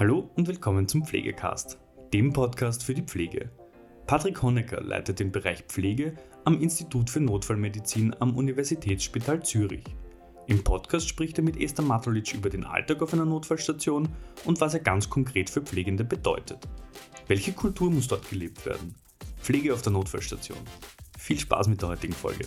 Hallo 0.00 0.30
und 0.34 0.48
willkommen 0.48 0.88
zum 0.88 1.04
Pflegecast, 1.04 1.78
dem 2.14 2.32
Podcast 2.32 2.82
für 2.82 2.94
die 2.94 3.02
Pflege. 3.02 3.50
Patrick 4.06 4.40
Honecker 4.40 4.80
leitet 4.80 5.20
den 5.20 5.30
Bereich 5.30 5.64
Pflege 5.64 6.14
am 6.46 6.58
Institut 6.62 7.10
für 7.10 7.20
Notfallmedizin 7.20 8.16
am 8.18 8.34
Universitätsspital 8.34 9.42
Zürich. 9.42 9.84
Im 10.46 10.64
Podcast 10.64 11.06
spricht 11.06 11.36
er 11.36 11.44
mit 11.44 11.60
Esther 11.60 11.84
Matulic 11.84 12.32
über 12.32 12.48
den 12.48 12.64
Alltag 12.64 13.02
auf 13.02 13.12
einer 13.12 13.26
Notfallstation 13.26 14.08
und 14.46 14.58
was 14.62 14.72
er 14.72 14.80
ganz 14.80 15.10
konkret 15.10 15.50
für 15.50 15.60
Pflegende 15.60 16.04
bedeutet. 16.04 16.66
Welche 17.26 17.52
Kultur 17.52 17.90
muss 17.90 18.08
dort 18.08 18.26
gelebt 18.30 18.64
werden? 18.64 18.94
Pflege 19.36 19.74
auf 19.74 19.82
der 19.82 19.92
Notfallstation. 19.92 20.56
Viel 21.18 21.38
Spaß 21.38 21.68
mit 21.68 21.82
der 21.82 21.90
heutigen 21.90 22.14
Folge. 22.14 22.46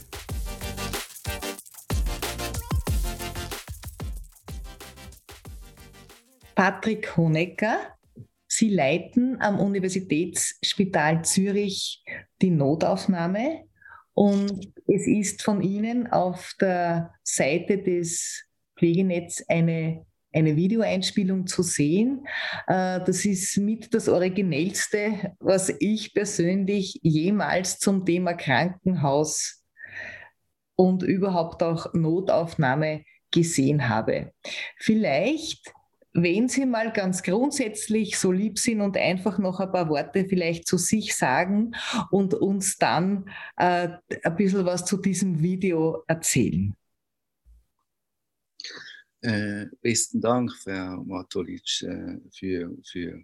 Patrick 6.64 7.18
Honecker. 7.18 7.78
Sie 8.48 8.70
leiten 8.70 9.36
am 9.42 9.60
Universitätsspital 9.60 11.22
Zürich 11.26 12.02
die 12.42 12.52
Notaufnahme 12.52 13.66
und 14.14 14.72
es 14.88 15.06
ist 15.06 15.44
von 15.44 15.62
Ihnen 15.62 16.10
auf 16.10 16.54
der 16.62 17.12
Seite 17.22 17.80
des 17.80 18.46
Pflegenetz 18.78 19.44
eine, 19.50 20.06
eine 20.32 20.56
Videoeinspielung 20.56 21.48
zu 21.48 21.64
sehen. 21.64 22.26
Äh, 22.68 23.02
das 23.04 23.26
ist 23.26 23.58
mit 23.58 23.94
das 23.94 24.08
Originellste, 24.08 25.36
was 25.42 25.68
ich 25.82 26.14
persönlich 26.14 26.98
jemals 27.04 27.78
zum 27.78 28.06
Thema 28.06 28.36
Krankenhaus 28.36 29.66
und 30.76 31.04
überhaupt 31.04 31.62
auch 31.62 31.94
Notaufnahme 31.94 33.04
gesehen 33.32 33.90
habe. 33.90 34.32
Vielleicht 34.78 35.74
wenn 36.14 36.48
Sie 36.48 36.66
mal 36.66 36.94
ganz 36.94 37.24
grundsätzlich 37.24 38.18
so 38.18 38.32
lieb 38.32 38.60
sind 38.60 38.82
und 38.82 38.96
einfach 38.98 39.40
noch 39.40 39.60
ein 39.60 39.72
paar 39.72 39.90
Worte 39.90 40.26
vielleicht 40.30 40.68
zu 40.68 40.78
sich 40.78 41.16
sagen 41.16 41.76
und 42.12 42.34
uns 42.36 42.78
dann 42.78 43.30
äh, 43.58 43.90
ein 44.24 44.36
bisschen 44.36 44.66
was 44.66 44.86
zu 44.86 44.98
diesem 44.98 45.42
Video 45.42 46.04
erzählen. 46.08 46.76
Äh, 49.22 49.68
besten 49.82 50.22
Dank, 50.22 50.52
Frau 50.54 51.04
Matolic, 51.04 51.82
äh, 51.82 52.20
für, 52.32 52.78
für 52.84 53.24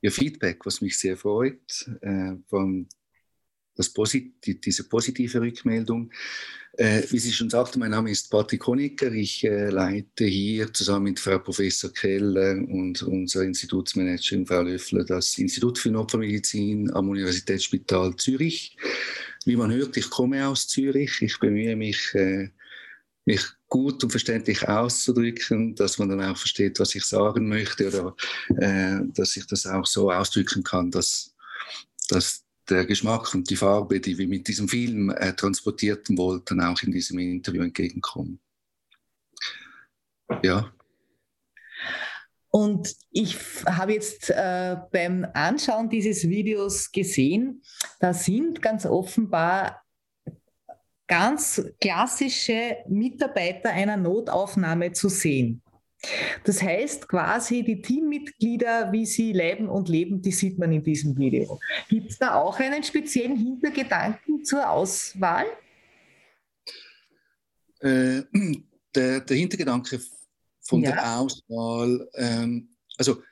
Ihr 0.00 0.12
Feedback, 0.12 0.64
was 0.66 0.80
mich 0.80 0.98
sehr 0.98 1.16
freut, 1.16 1.88
äh, 2.00 2.34
von 2.48 2.88
das 3.76 3.90
Posit 3.90 4.32
diese 4.44 4.84
positive 4.84 5.40
Rückmeldung. 5.40 6.10
Äh, 6.76 7.02
wie 7.10 7.18
Sie 7.18 7.32
schon 7.32 7.50
sagte, 7.50 7.78
mein 7.78 7.92
Name 7.92 8.10
ist 8.10 8.30
Patrick 8.30 8.66
Honecker. 8.66 9.12
Ich 9.12 9.44
äh, 9.44 9.70
leite 9.70 10.24
hier 10.24 10.72
zusammen 10.72 11.04
mit 11.04 11.20
Frau 11.20 11.38
Professor 11.38 11.92
Keller 11.92 12.56
und 12.68 13.00
unserer 13.02 13.44
Institutsmanagerin 13.44 14.44
Frau 14.44 14.62
Löffler 14.62 15.04
das 15.04 15.38
Institut 15.38 15.78
für 15.78 15.90
Notfallmedizin 15.90 16.90
am 16.92 17.10
Universitätsspital 17.10 18.16
Zürich. 18.16 18.76
Wie 19.44 19.56
man 19.56 19.72
hört, 19.72 19.96
ich 19.96 20.10
komme 20.10 20.46
aus 20.48 20.66
Zürich. 20.66 21.22
Ich 21.22 21.38
bemühe 21.38 21.76
mich, 21.76 22.12
äh, 22.14 22.48
mich 23.24 23.44
gut 23.68 24.02
und 24.02 24.10
verständlich 24.10 24.66
auszudrücken, 24.68 25.76
dass 25.76 25.98
man 25.98 26.08
dann 26.08 26.22
auch 26.22 26.36
versteht, 26.36 26.80
was 26.80 26.94
ich 26.94 27.04
sagen 27.04 27.48
möchte 27.48 27.86
oder 27.88 28.16
äh, 28.56 29.00
dass 29.14 29.36
ich 29.36 29.46
das 29.46 29.66
auch 29.66 29.86
so 29.86 30.10
ausdrücken 30.10 30.64
kann, 30.64 30.90
dass, 30.90 31.34
dass 32.08 32.43
der 32.68 32.86
Geschmack 32.86 33.34
und 33.34 33.48
die 33.50 33.56
Farbe, 33.56 34.00
die 34.00 34.16
wir 34.16 34.28
mit 34.28 34.48
diesem 34.48 34.68
Film 34.68 35.10
äh, 35.10 35.34
transportierten 35.34 36.16
wollten, 36.16 36.60
auch 36.60 36.82
in 36.82 36.92
diesem 36.92 37.18
Interview 37.18 37.62
entgegenkommen. 37.62 38.40
Ja. 40.42 40.72
Und 42.50 42.94
ich 43.10 43.36
habe 43.66 43.94
jetzt 43.94 44.30
äh, 44.30 44.76
beim 44.92 45.26
Anschauen 45.34 45.88
dieses 45.88 46.28
Videos 46.28 46.92
gesehen, 46.92 47.62
da 47.98 48.14
sind 48.14 48.62
ganz 48.62 48.86
offenbar 48.86 49.82
ganz 51.08 51.62
klassische 51.80 52.76
Mitarbeiter 52.88 53.70
einer 53.70 53.96
Notaufnahme 53.96 54.92
zu 54.92 55.08
sehen. 55.08 55.63
Das 56.44 56.62
heißt 56.62 57.08
quasi, 57.08 57.62
die 57.62 57.80
Teammitglieder, 57.80 58.92
wie 58.92 59.06
sie 59.06 59.32
leben 59.32 59.68
und 59.68 59.88
leben, 59.88 60.20
die 60.20 60.32
sieht 60.32 60.58
man 60.58 60.72
in 60.72 60.82
diesem 60.82 61.16
Video. 61.16 61.58
Gibt 61.88 62.10
es 62.10 62.18
da 62.18 62.34
auch 62.34 62.58
einen 62.58 62.82
speziellen 62.82 63.36
Hintergedanken 63.36 64.44
zur 64.44 64.68
Auswahl? 64.68 65.46
Äh, 67.80 68.22
der, 68.94 69.20
der, 69.20 69.36
Hintergedanke 69.36 70.00
von 70.62 70.82
ja. 70.82 70.92
der 70.92 71.18
Auswahl, 71.18 72.08
ähm, 72.14 72.68
also 72.96 73.22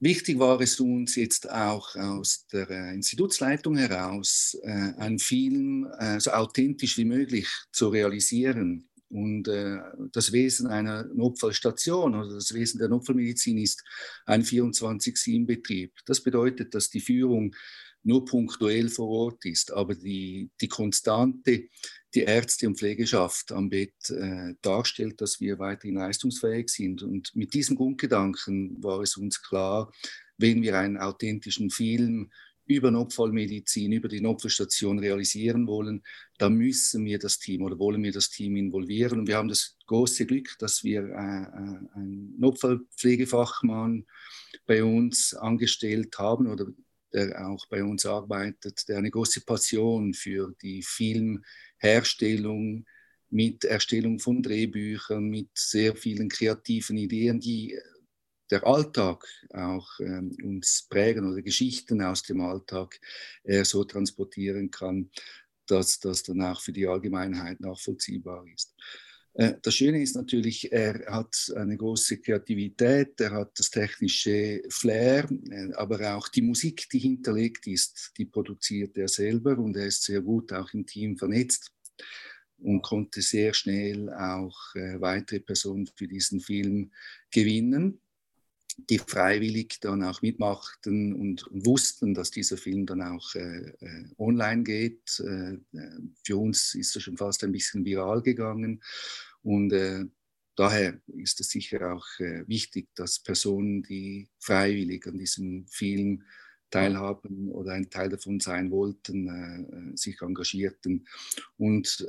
wichtig 0.00 0.38
war 0.38 0.60
es 0.60 0.80
uns 0.80 1.16
jetzt 1.16 1.50
auch 1.50 1.94
aus 1.96 2.46
der 2.52 2.92
Institutsleitung 2.92 3.76
heraus, 3.76 4.56
äh, 4.62 4.92
einen 4.96 5.18
Film 5.18 5.86
äh, 5.98 6.20
so 6.20 6.30
authentisch 6.30 6.96
wie 6.96 7.04
möglich 7.04 7.48
zu 7.72 7.88
realisieren. 7.88 8.87
Und 9.10 9.48
äh, 9.48 9.78
das 10.12 10.32
Wesen 10.32 10.66
einer 10.66 11.04
Notfallstation 11.04 12.14
oder 12.14 12.34
das 12.34 12.52
Wesen 12.52 12.78
der 12.78 12.88
Notfallmedizin 12.88 13.58
ist 13.58 13.82
ein 14.26 14.42
24-7-Betrieb. 14.42 15.92
Das 16.04 16.22
bedeutet, 16.22 16.74
dass 16.74 16.90
die 16.90 17.00
Führung 17.00 17.54
nur 18.02 18.24
punktuell 18.24 18.88
vor 18.88 19.08
Ort 19.08 19.44
ist, 19.44 19.72
aber 19.72 19.94
die, 19.94 20.50
die 20.60 20.68
Konstante, 20.68 21.68
die 22.14 22.20
Ärzte 22.20 22.66
und 22.66 22.78
Pflegeschaft 22.78 23.52
am 23.52 23.68
Bett 23.68 23.94
äh, 24.10 24.54
darstellt, 24.62 25.20
dass 25.20 25.40
wir 25.40 25.58
weiterhin 25.58 25.96
leistungsfähig 25.96 26.68
sind. 26.68 27.02
Und 27.02 27.34
mit 27.34 27.54
diesem 27.54 27.76
Grundgedanken 27.76 28.82
war 28.82 29.00
es 29.00 29.16
uns 29.16 29.42
klar, 29.42 29.92
wenn 30.38 30.62
wir 30.62 30.78
einen 30.78 30.96
authentischen 30.96 31.70
Film 31.70 32.30
über 32.68 32.90
Notfallmedizin, 32.90 33.92
über 33.92 34.08
die 34.08 34.20
Notfallstation 34.20 34.98
realisieren 34.98 35.66
wollen, 35.66 36.02
dann 36.38 36.54
müssen 36.54 37.04
wir 37.04 37.18
das 37.18 37.38
Team 37.38 37.62
oder 37.62 37.78
wollen 37.78 38.02
wir 38.02 38.12
das 38.12 38.30
Team 38.30 38.56
involvieren. 38.56 39.20
Und 39.20 39.26
wir 39.26 39.36
haben 39.36 39.48
das 39.48 39.76
große 39.86 40.26
Glück, 40.26 40.56
dass 40.58 40.84
wir 40.84 41.02
äh, 41.02 41.06
äh, 41.06 41.94
einen 41.94 42.34
Notfallpflegefachmann 42.38 44.06
bei 44.66 44.84
uns 44.84 45.34
angestellt 45.34 46.18
haben 46.18 46.46
oder 46.46 46.66
der 47.12 47.48
auch 47.48 47.66
bei 47.68 47.82
uns 47.82 48.04
arbeitet, 48.04 48.86
der 48.88 48.98
eine 48.98 49.10
große 49.10 49.40
Passion 49.40 50.12
für 50.12 50.54
die 50.60 50.82
Filmherstellung 50.82 52.84
mit 53.30 53.64
Erstellung 53.64 54.18
von 54.18 54.42
Drehbüchern, 54.42 55.24
mit 55.24 55.48
sehr 55.54 55.96
vielen 55.96 56.28
kreativen 56.28 56.96
Ideen, 56.96 57.40
die 57.40 57.78
der 58.50 58.66
Alltag 58.66 59.26
auch 59.52 60.00
ähm, 60.00 60.36
uns 60.42 60.86
prägen 60.88 61.30
oder 61.30 61.42
Geschichten 61.42 62.02
aus 62.02 62.22
dem 62.22 62.40
Alltag 62.40 63.00
äh, 63.44 63.64
so 63.64 63.84
transportieren 63.84 64.70
kann, 64.70 65.10
dass 65.66 66.00
das 66.00 66.22
dann 66.22 66.42
auch 66.42 66.60
für 66.60 66.72
die 66.72 66.86
Allgemeinheit 66.86 67.60
nachvollziehbar 67.60 68.44
ist. 68.54 68.74
Äh, 69.34 69.54
das 69.62 69.74
Schöne 69.74 70.02
ist 70.02 70.16
natürlich, 70.16 70.72
er 70.72 71.04
hat 71.06 71.52
eine 71.56 71.76
große 71.76 72.18
Kreativität, 72.18 73.20
er 73.20 73.32
hat 73.32 73.58
das 73.58 73.70
technische 73.70 74.62
Flair, 74.68 75.28
äh, 75.50 75.72
aber 75.74 76.16
auch 76.16 76.28
die 76.28 76.42
Musik, 76.42 76.88
die 76.90 76.98
hinterlegt 76.98 77.66
ist, 77.66 78.12
die 78.18 78.24
produziert 78.24 78.96
er 78.98 79.08
selber 79.08 79.58
und 79.58 79.76
er 79.76 79.86
ist 79.86 80.02
sehr 80.02 80.22
gut 80.22 80.52
auch 80.52 80.72
im 80.72 80.86
Team 80.86 81.16
vernetzt 81.16 81.70
und 82.58 82.82
konnte 82.82 83.22
sehr 83.22 83.54
schnell 83.54 84.12
auch 84.12 84.74
äh, 84.74 85.00
weitere 85.00 85.40
Personen 85.40 85.88
für 85.94 86.08
diesen 86.08 86.40
Film 86.40 86.90
gewinnen 87.30 88.00
die 88.78 88.98
freiwillig 88.98 89.80
dann 89.80 90.02
auch 90.04 90.22
mitmachten 90.22 91.12
und, 91.12 91.46
wussten, 91.50 92.14
dass 92.14 92.30
dieser 92.30 92.56
Film 92.56 92.86
dann 92.86 93.02
auch 93.02 93.34
äh, 93.34 93.72
äh 93.80 94.04
online 94.16 94.62
geht. 94.62 95.20
Äh, 95.20 95.54
äh, 95.54 96.00
für 96.24 96.36
uns 96.36 96.74
ist 96.74 96.94
er 96.94 97.00
schon 97.00 97.16
fast 97.16 97.42
ein 97.44 97.52
bisschen 97.52 97.84
viral 97.84 98.22
gegangen 98.22 98.82
und 99.42 99.72
äh, 99.72 100.04
daher 100.54 101.00
ist 101.08 101.40
es 101.40 101.50
sicher 101.50 101.92
auch 101.92 102.06
äh, 102.18 102.46
wichtig, 102.46 102.88
dass 102.94 103.20
Personen, 103.20 103.82
die 103.82 104.28
freiwillig 104.38 105.06
an 105.06 105.18
diesem 105.18 105.66
Film 105.68 106.22
teilhaben 106.70 107.50
oder 107.50 107.72
ein 107.72 107.90
Teil 107.90 108.08
davon 108.08 108.40
sein 108.40 108.70
wollten, 108.70 109.96
sich 109.96 110.20
engagierten 110.22 111.06
und 111.56 112.06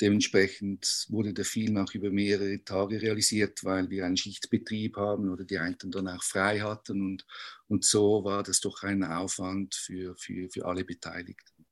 Dementsprechend 0.00 1.06
wurde 1.08 1.32
der 1.32 1.44
Film 1.44 1.76
auch 1.76 1.94
über 1.94 2.10
mehrere 2.10 2.64
Tage 2.64 3.00
realisiert, 3.00 3.62
weil 3.62 3.90
wir 3.90 4.04
einen 4.04 4.16
Schichtbetrieb 4.16 4.96
haben 4.96 5.30
oder 5.30 5.44
die 5.44 5.58
einen 5.58 5.76
dann 5.84 6.08
auch 6.08 6.22
frei 6.22 6.60
hatten. 6.60 7.00
Und, 7.00 7.26
und 7.68 7.84
so 7.84 8.24
war 8.24 8.42
das 8.42 8.60
doch 8.60 8.82
ein 8.82 9.04
Aufwand 9.04 9.74
für, 9.76 10.16
für, 10.16 10.50
für 10.50 10.66
alle 10.66 10.84
Beteiligten. 10.84 11.64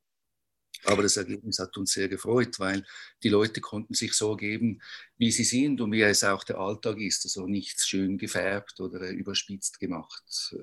Aber 0.85 1.03
das 1.03 1.17
Ergebnis 1.17 1.59
hat 1.59 1.77
uns 1.77 1.93
sehr 1.93 2.09
gefreut, 2.09 2.59
weil 2.61 2.85
die 3.25 3.29
Leute 3.29 3.61
konnten 3.61 3.95
sich 3.95 4.15
so 4.15 4.37
geben, 4.37 4.81
wie 5.17 5.31
sie 5.33 5.45
sind 5.45 5.81
und 5.81 5.91
wie 5.93 6.03
es 6.03 6.25
auch 6.25 6.45
der 6.45 6.59
Alltag 6.59 6.99
ist. 6.99 7.25
Also 7.25 7.47
nichts 7.47 7.89
schön 7.89 8.19
gefärbt 8.19 8.79
oder 8.81 9.11
überspitzt 9.11 9.81
gemacht. 9.81 10.55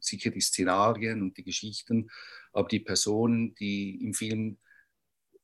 Sicher 0.00 0.30
die 0.30 0.40
Szenarien 0.40 1.22
und 1.22 1.36
die 1.36 1.44
Geschichten, 1.44 2.10
aber 2.52 2.68
die 2.68 2.80
Personen, 2.80 3.54
die 3.54 4.02
im 4.02 4.14
Film 4.14 4.58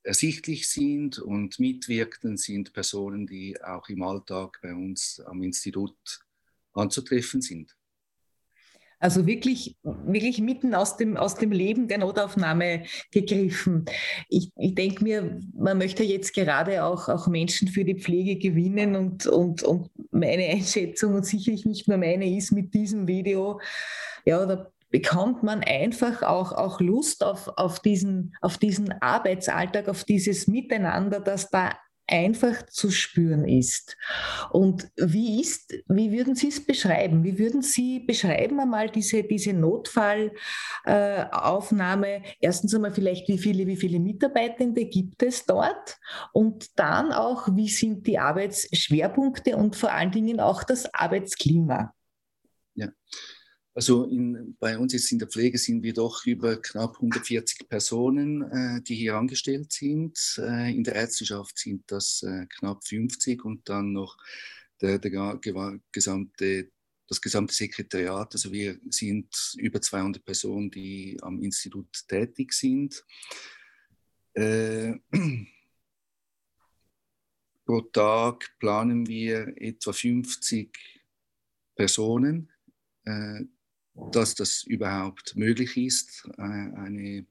ersichtlich 0.02 0.68
sind 0.68 1.18
und 1.18 1.58
mitwirkten, 1.58 2.36
sind 2.36 2.72
Personen, 2.72 3.26
die 3.26 3.60
auch 3.62 3.88
im 3.88 4.02
Alltag 4.02 4.58
bei 4.62 4.72
uns 4.72 5.20
am 5.20 5.42
Institut 5.42 5.96
anzutreffen 6.72 7.42
sind. 7.42 7.76
Also 8.98 9.26
wirklich, 9.26 9.76
wirklich 9.82 10.40
mitten 10.40 10.74
aus 10.74 10.96
dem, 10.96 11.16
aus 11.16 11.34
dem 11.34 11.52
Leben 11.52 11.86
der 11.86 11.98
Notaufnahme 11.98 12.84
gegriffen. 13.12 13.84
Ich, 14.28 14.50
ich 14.56 14.74
denke 14.74 15.04
mir, 15.04 15.40
man 15.54 15.76
möchte 15.78 16.02
jetzt 16.02 16.32
gerade 16.32 16.82
auch, 16.84 17.08
auch 17.08 17.26
Menschen 17.26 17.68
für 17.68 17.84
die 17.84 17.98
Pflege 17.98 18.36
gewinnen 18.36 18.96
und, 18.96 19.26
und, 19.26 19.62
und 19.62 19.90
meine 20.10 20.46
Einschätzung 20.46 21.14
und 21.14 21.26
sicherlich 21.26 21.66
nicht 21.66 21.88
nur 21.88 21.98
meine 21.98 22.36
ist 22.36 22.52
mit 22.52 22.72
diesem 22.72 23.06
Video, 23.06 23.60
ja, 24.24 24.44
da 24.46 24.70
bekommt 24.90 25.42
man 25.42 25.62
einfach 25.62 26.22
auch, 26.22 26.52
auch 26.52 26.80
Lust 26.80 27.22
auf, 27.22 27.48
auf, 27.56 27.80
diesen, 27.80 28.34
auf 28.40 28.56
diesen 28.56 28.92
Arbeitsalltag, 29.02 29.88
auf 29.88 30.04
dieses 30.04 30.46
Miteinander, 30.46 31.20
das 31.20 31.50
da 31.50 31.74
einfach 32.08 32.66
zu 32.66 32.90
spüren 32.90 33.46
ist. 33.46 33.96
Und 34.50 34.90
wie 34.96 35.40
ist, 35.40 35.72
wie 35.88 36.10
würden 36.12 36.34
Sie 36.34 36.48
es 36.48 36.62
beschreiben? 36.64 37.24
Wie 37.24 37.38
würden 37.38 37.62
Sie 37.62 38.00
beschreiben 38.00 38.60
einmal 38.60 38.90
diese, 38.90 39.22
diese 39.24 39.52
Notfallaufnahme? 39.52 42.22
Erstens 42.40 42.74
einmal 42.74 42.92
vielleicht, 42.92 43.28
wie 43.28 43.38
viele, 43.38 43.66
wie 43.66 43.76
viele 43.76 43.98
Mitarbeitende 43.98 44.86
gibt 44.86 45.22
es 45.22 45.44
dort? 45.46 45.98
Und 46.32 46.78
dann 46.78 47.12
auch, 47.12 47.48
wie 47.54 47.68
sind 47.68 48.06
die 48.06 48.18
Arbeitsschwerpunkte 48.18 49.56
und 49.56 49.76
vor 49.76 49.92
allen 49.92 50.12
Dingen 50.12 50.40
auch 50.40 50.62
das 50.62 50.92
Arbeitsklima? 50.94 51.92
Ja, 52.74 52.88
also 53.76 54.04
in, 54.04 54.56
bei 54.58 54.78
uns 54.78 54.94
jetzt 54.94 55.12
in 55.12 55.18
der 55.18 55.28
Pflege 55.28 55.58
sind 55.58 55.82
wir 55.82 55.92
doch 55.92 56.24
über 56.24 56.56
knapp 56.56 56.94
140 56.96 57.68
Personen, 57.68 58.40
äh, 58.50 58.80
die 58.80 58.94
hier 58.94 59.16
angestellt 59.16 59.70
sind. 59.70 60.18
Äh, 60.38 60.74
in 60.74 60.82
der 60.82 60.94
Ärzteschaft 60.94 61.58
sind 61.58 61.84
das 61.88 62.22
äh, 62.22 62.46
knapp 62.46 62.86
50 62.86 63.44
und 63.44 63.68
dann 63.68 63.92
noch 63.92 64.16
der, 64.80 64.98
der 64.98 65.38
gesamte, 65.92 66.70
das 67.06 67.20
gesamte 67.20 67.52
Sekretariat. 67.52 68.32
Also 68.32 68.50
wir 68.50 68.80
sind 68.88 69.28
über 69.58 69.82
200 69.82 70.24
Personen, 70.24 70.70
die 70.70 71.18
am 71.20 71.42
Institut 71.42 72.08
tätig 72.08 72.54
sind. 72.54 73.04
Äh, 74.32 74.94
pro 77.66 77.82
Tag 77.82 78.56
planen 78.58 79.06
wir 79.06 79.52
etwa 79.60 79.92
50 79.92 80.78
Personen 81.74 82.50
äh, 83.04 83.44
dass 84.12 84.34
das 84.34 84.64
überhaupt 84.64 85.36
möglich 85.36 85.76
ist, 85.76 86.28
äh, 86.38 86.42
eine 86.42 87.26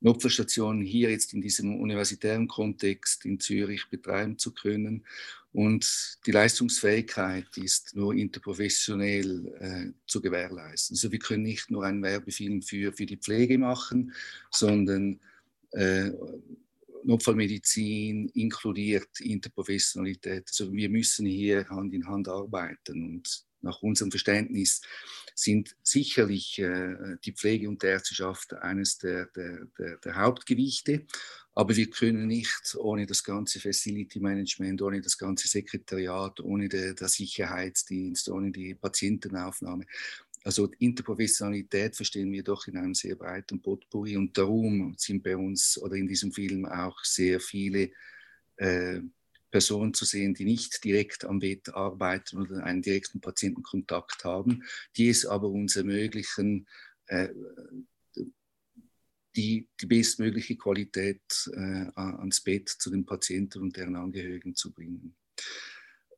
Notfallstation 0.00 0.80
hier 0.80 1.10
jetzt 1.10 1.34
in 1.34 1.42
diesem 1.42 1.78
universitären 1.78 2.48
Kontext 2.48 3.26
in 3.26 3.38
Zürich 3.38 3.88
betreiben 3.90 4.38
zu 4.38 4.52
können. 4.52 5.04
Und 5.52 6.18
die 6.26 6.30
Leistungsfähigkeit 6.30 7.48
ist 7.56 7.94
nur 7.96 8.14
interprofessionell 8.14 9.46
äh, 9.58 9.92
zu 10.06 10.22
gewährleisten. 10.22 10.94
Also 10.94 11.10
wir 11.12 11.18
können 11.18 11.42
nicht 11.42 11.70
nur 11.70 11.84
einen 11.84 12.02
Werbefilm 12.02 12.62
für, 12.62 12.92
für 12.92 13.06
die 13.06 13.16
Pflege 13.16 13.58
machen, 13.58 14.12
sondern 14.50 15.20
äh, 15.72 16.10
Notfallmedizin 17.04 18.28
inkludiert 18.28 19.20
Interprofessionalität. 19.20 20.44
Also 20.48 20.72
wir 20.72 20.88
müssen 20.88 21.26
hier 21.26 21.68
Hand 21.68 21.92
in 21.94 22.06
Hand 22.06 22.28
arbeiten 22.28 23.16
und 23.16 23.44
nach 23.62 23.82
unserem 23.82 24.10
Verständnis 24.10 24.82
sind 25.34 25.76
sicherlich 25.82 26.58
äh, 26.58 27.16
die 27.24 27.32
Pflege 27.32 27.68
und 27.68 27.82
der 27.82 27.92
Ärzteschaft 27.92 28.52
eines 28.54 28.98
der, 28.98 29.26
der, 29.26 29.66
der, 29.78 29.96
der, 29.96 30.16
Hauptgewichte. 30.16 31.06
Aber 31.54 31.76
wir 31.76 31.88
können 31.90 32.26
nicht 32.26 32.76
ohne 32.78 33.06
das 33.06 33.24
ganze 33.24 33.58
Facility 33.58 34.20
Management, 34.20 34.82
ohne 34.82 35.00
das 35.00 35.18
ganze 35.18 35.48
Sekretariat, 35.48 36.40
ohne 36.40 36.68
der, 36.68 36.94
der 36.94 37.08
Sicherheitsdienst, 37.08 38.28
ohne 38.28 38.50
die 38.50 38.74
Patientenaufnahme. 38.74 39.86
Also 40.42 40.70
Interprofessionalität 40.78 41.96
verstehen 41.96 42.32
wir 42.32 42.42
doch 42.42 42.66
in 42.66 42.76
einem 42.76 42.94
sehr 42.94 43.14
breiten 43.14 43.60
Potpourri 43.60 44.16
und 44.16 44.36
darum 44.38 44.94
sind 44.96 45.22
bei 45.22 45.36
uns 45.36 45.76
oder 45.76 45.96
in 45.96 46.08
diesem 46.08 46.32
Film 46.32 46.64
auch 46.64 47.04
sehr 47.04 47.40
viele 47.40 47.90
äh, 48.56 49.00
Personen 49.50 49.94
zu 49.94 50.04
sehen, 50.04 50.34
die 50.34 50.44
nicht 50.44 50.82
direkt 50.84 51.24
am 51.24 51.40
Bett 51.40 51.68
arbeiten 51.74 52.38
oder 52.38 52.64
einen 52.64 52.82
direkten 52.82 53.20
Patientenkontakt 53.20 54.24
haben, 54.24 54.64
die 54.96 55.08
es 55.08 55.26
aber 55.26 55.48
uns 55.48 55.76
ermöglichen, 55.76 56.66
äh, 57.06 57.28
die, 59.36 59.68
die 59.80 59.86
bestmögliche 59.86 60.56
Qualität 60.56 61.22
äh, 61.52 61.90
ans 61.94 62.40
Bett 62.40 62.68
zu 62.68 62.90
den 62.90 63.06
Patienten 63.06 63.62
und 63.62 63.76
deren 63.76 63.96
Angehörigen 63.96 64.54
zu 64.54 64.72
bringen. 64.72 65.14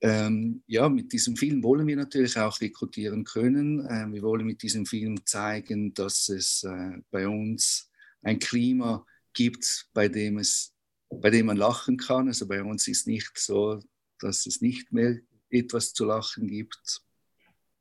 Ähm, 0.01 0.65
ja, 0.67 0.89
mit 0.89 1.13
diesem 1.13 1.37
Film 1.37 1.63
wollen 1.63 1.87
wir 1.87 1.97
natürlich 1.97 2.37
auch 2.37 2.61
rekrutieren 2.61 3.23
können. 3.23 3.87
Ähm, 3.89 4.13
wir 4.13 4.23
wollen 4.23 4.47
mit 4.47 4.63
diesem 4.63 4.85
Film 4.85 5.25
zeigen, 5.25 5.95
dass 5.95 6.29
es 6.29 6.65
äh, 6.65 6.99
bei 7.11 7.29
uns 7.29 7.89
ein 8.23 8.41
Klima 8.41 9.07
gibt, 9.33 9.89
bei 9.93 10.09
dem 10.09 10.39
es 10.39 10.75
bei 11.21 11.31
dem 11.31 11.47
man 11.47 11.57
lachen 11.57 11.97
kann. 11.97 12.29
Also 12.29 12.47
bei 12.47 12.63
uns 12.63 12.89
ist 12.89 13.07
nicht 13.07 13.33
so, 13.39 13.81
dass 14.19 14.47
es 14.47 14.61
nicht 14.61 14.93
mehr 14.93 15.19
etwas 15.51 15.93
zu 15.93 16.05
lachen 16.05 16.49
gibt. 16.49 17.03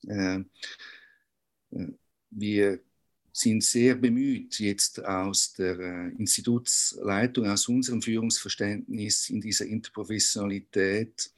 Äh, 0.07 0.39
äh, 1.71 1.87
wir 2.29 2.79
sind 3.33 3.63
sehr 3.63 3.95
bemüht, 3.95 4.59
jetzt 4.59 5.03
aus 5.03 5.53
der 5.53 5.79
äh, 5.79 6.09
Institutsleitung, 6.17 7.47
aus 7.47 7.67
unserem 7.67 8.01
Führungsverständnis 8.01 9.29
in 9.29 9.39
dieser 9.39 9.65
Interprofessionalität, 9.65 11.31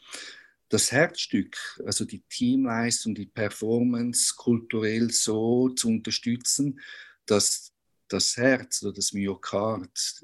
das 0.69 0.91
Herzstück, 0.91 1.55
also 1.85 2.03
die 2.03 2.23
Teamleistung, 2.29 3.13
die 3.13 3.27
Performance 3.27 4.33
kulturell 4.35 5.11
so 5.11 5.69
zu 5.69 5.87
unterstützen, 5.87 6.79
dass 7.27 7.72
das 8.13 8.37
Herz 8.37 8.83
oder 8.83 8.93
das 8.93 9.13
Myokard, 9.13 10.23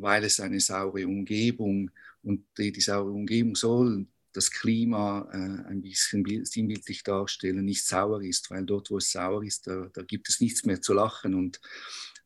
weil 0.00 0.24
es 0.24 0.40
eine 0.40 0.60
saure 0.60 1.06
Umgebung 1.06 1.90
und 2.22 2.46
die, 2.56 2.72
die 2.72 2.80
saure 2.80 3.10
Umgebung 3.10 3.54
soll 3.54 4.06
das 4.32 4.50
Klima 4.50 5.28
äh, 5.32 5.70
ein 5.70 5.82
bisschen 5.82 6.44
sinnbildlich 6.44 7.02
darstellen, 7.02 7.64
nicht 7.64 7.86
sauer 7.86 8.22
ist, 8.22 8.50
weil 8.50 8.64
dort, 8.64 8.90
wo 8.90 8.98
es 8.98 9.10
sauer 9.10 9.42
ist, 9.44 9.66
da, 9.66 9.88
da 9.92 10.02
gibt 10.02 10.28
es 10.28 10.40
nichts 10.40 10.64
mehr 10.64 10.80
zu 10.80 10.92
lachen 10.92 11.34
und 11.34 11.60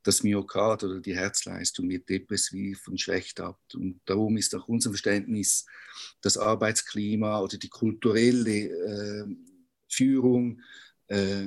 das 0.02 0.22
Myokard 0.22 0.84
oder 0.84 1.00
die 1.00 1.14
Herzleistung 1.14 1.88
wird 1.90 2.08
depressiv 2.08 2.88
und 2.88 3.00
schwächt 3.00 3.38
ab. 3.40 3.60
Und 3.74 4.00
darum 4.06 4.36
ist 4.38 4.52
nach 4.54 4.66
unserem 4.66 4.94
Verständnis 4.94 5.66
das 6.22 6.38
Arbeitsklima 6.38 7.40
oder 7.40 7.58
die 7.58 7.68
kulturelle 7.68 8.58
äh, 8.58 9.26
Führung 9.88 10.62
äh, 11.08 11.46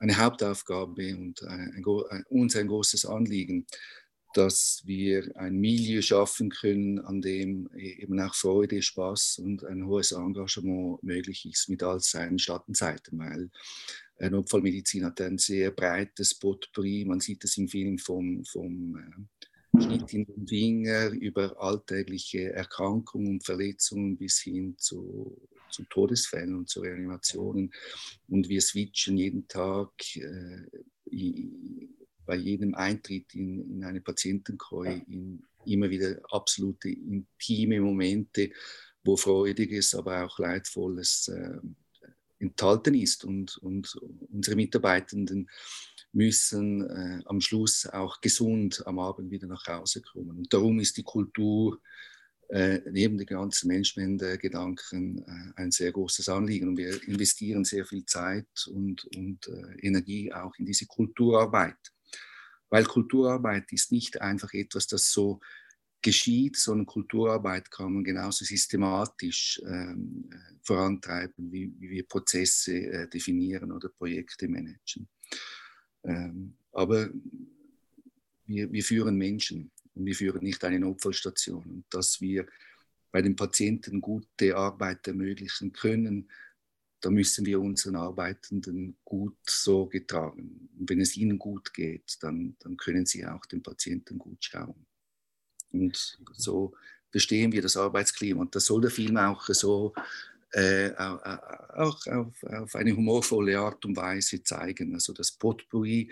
eine 0.00 0.16
Hauptaufgabe 0.16 1.14
und 1.16 1.42
ein, 1.44 1.74
ein, 1.76 2.24
uns 2.28 2.56
ein 2.56 2.66
großes 2.66 3.06
Anliegen, 3.06 3.66
dass 4.34 4.82
wir 4.84 5.30
ein 5.36 5.58
Milieu 5.58 6.02
schaffen 6.02 6.50
können, 6.50 7.00
an 7.00 7.20
dem 7.20 7.68
eben 7.74 8.20
auch 8.20 8.34
Freude, 8.34 8.80
Spaß 8.80 9.38
und 9.38 9.64
ein 9.64 9.86
hohes 9.86 10.12
Engagement 10.12 11.02
möglich 11.02 11.46
ist 11.46 11.68
mit 11.68 11.82
all 11.82 12.00
seinen 12.00 12.38
Schattenzeiten, 12.38 13.18
weil 13.18 13.50
Notfallmedizin 14.30 15.04
hat 15.04 15.20
ein 15.20 15.38
sehr 15.38 15.70
breites 15.70 16.34
Potpourri. 16.34 17.04
Man 17.06 17.20
sieht 17.20 17.42
es 17.44 17.56
im 17.56 17.68
Film 17.68 17.98
vom, 17.98 18.44
vom 18.44 18.96
äh, 18.96 19.48
Schnitt 19.78 20.12
in 20.12 20.26
den 20.26 20.46
Finger 20.46 21.10
über 21.10 21.60
alltägliche 21.60 22.52
Erkrankungen 22.52 23.28
und 23.28 23.44
Verletzungen 23.44 24.16
bis 24.16 24.40
hin 24.40 24.74
zu 24.78 25.36
zu 25.70 25.84
Todesfällen 25.84 26.54
und 26.56 26.68
zu 26.68 26.80
Reanimationen. 26.80 27.72
Und 28.28 28.48
wir 28.48 28.60
switchen 28.60 29.16
jeden 29.16 29.48
Tag 29.48 29.90
äh, 30.16 30.66
bei 32.26 32.36
jedem 32.36 32.74
Eintritt 32.74 33.34
in, 33.34 33.60
in 33.70 33.84
eine 33.84 34.00
Patientenkreue 34.00 35.02
in 35.08 35.42
immer 35.66 35.90
wieder 35.90 36.20
absolute 36.30 36.88
intime 36.88 37.80
Momente, 37.80 38.50
wo 39.04 39.16
Freudiges, 39.16 39.94
aber 39.94 40.24
auch 40.24 40.38
Leidvolles 40.38 41.28
äh, 41.28 41.58
enthalten 42.38 42.94
ist. 42.94 43.24
Und, 43.24 43.58
und 43.58 43.94
unsere 44.32 44.56
Mitarbeitenden 44.56 45.50
müssen 46.12 46.88
äh, 46.88 47.22
am 47.26 47.40
Schluss 47.40 47.86
auch 47.86 48.20
gesund 48.20 48.82
am 48.86 48.98
Abend 48.98 49.30
wieder 49.30 49.46
nach 49.46 49.66
Hause 49.66 50.02
kommen. 50.02 50.36
Und 50.38 50.52
darum 50.52 50.80
ist 50.80 50.96
die 50.96 51.02
Kultur 51.02 51.80
äh, 52.48 52.80
neben 52.90 53.16
den 53.16 53.26
ganzen 53.26 53.68
Menschengedanken 53.68 55.18
äh, 55.18 55.60
ein 55.60 55.70
sehr 55.70 55.92
großes 55.92 56.28
Anliegen. 56.28 56.68
Und 56.68 56.78
wir 56.78 57.00
investieren 57.06 57.64
sehr 57.64 57.84
viel 57.84 58.04
Zeit 58.06 58.48
und, 58.72 59.04
und 59.16 59.46
äh, 59.46 59.86
Energie 59.86 60.32
auch 60.32 60.54
in 60.58 60.66
diese 60.66 60.86
Kulturarbeit. 60.86 61.78
Weil 62.68 62.84
Kulturarbeit 62.84 63.70
ist 63.72 63.92
nicht 63.92 64.20
einfach 64.20 64.52
etwas, 64.52 64.86
das 64.86 65.12
so 65.12 65.40
geschieht, 66.02 66.56
sondern 66.56 66.86
Kulturarbeit 66.86 67.70
kann 67.70 67.92
man 67.92 68.04
genauso 68.04 68.44
systematisch 68.44 69.60
ähm, 69.66 70.30
vorantreiben, 70.62 71.52
wie, 71.52 71.74
wie, 71.78 71.90
wir 71.90 72.08
Prozesse 72.08 72.74
äh, 72.74 73.08
definieren 73.08 73.70
oder 73.70 73.90
Projekte 73.90 74.48
managen. 74.48 75.08
Ähm, 76.04 76.54
aber 76.72 77.10
wir, 78.46 78.72
wir 78.72 78.82
führen 78.82 79.16
Menschen 79.16 79.70
und 79.94 80.06
wir 80.06 80.14
führen 80.14 80.42
nicht 80.42 80.64
eine 80.64 80.80
Notfallstation. 80.80 81.64
Und 81.64 81.84
dass 81.90 82.20
wir 82.20 82.46
bei 83.12 83.22
den 83.22 83.36
Patienten 83.36 84.00
gute 84.00 84.56
Arbeit 84.56 85.06
ermöglichen 85.08 85.72
können, 85.72 86.28
da 87.00 87.10
müssen 87.10 87.46
wir 87.46 87.60
unseren 87.60 87.96
Arbeitenden 87.96 88.96
gut 89.04 89.36
Sorge 89.46 90.06
tragen. 90.06 90.68
Und 90.78 90.90
wenn 90.90 91.00
es 91.00 91.16
ihnen 91.16 91.38
gut 91.38 91.72
geht, 91.72 92.18
dann, 92.20 92.56
dann 92.60 92.76
können 92.76 93.06
sie 93.06 93.24
auch 93.26 93.46
den 93.46 93.62
Patienten 93.62 94.18
gut 94.18 94.44
schauen. 94.44 94.86
Und 95.72 96.18
so 96.34 96.74
verstehen 97.10 97.52
wir 97.52 97.62
das 97.62 97.76
Arbeitsklima. 97.76 98.42
Und 98.42 98.54
das 98.54 98.66
soll 98.66 98.82
der 98.82 98.90
Film 98.90 99.16
auch 99.16 99.46
so 99.46 99.94
äh, 100.52 100.92
auch 100.96 102.06
auf, 102.06 102.42
auf, 102.44 102.74
eine 102.74 102.96
humorvolle 102.96 103.58
Art 103.58 103.84
und 103.84 103.96
Weise 103.96 104.42
zeigen. 104.42 104.94
Also 104.94 105.12
das 105.12 105.32
Potpourri, 105.32 106.10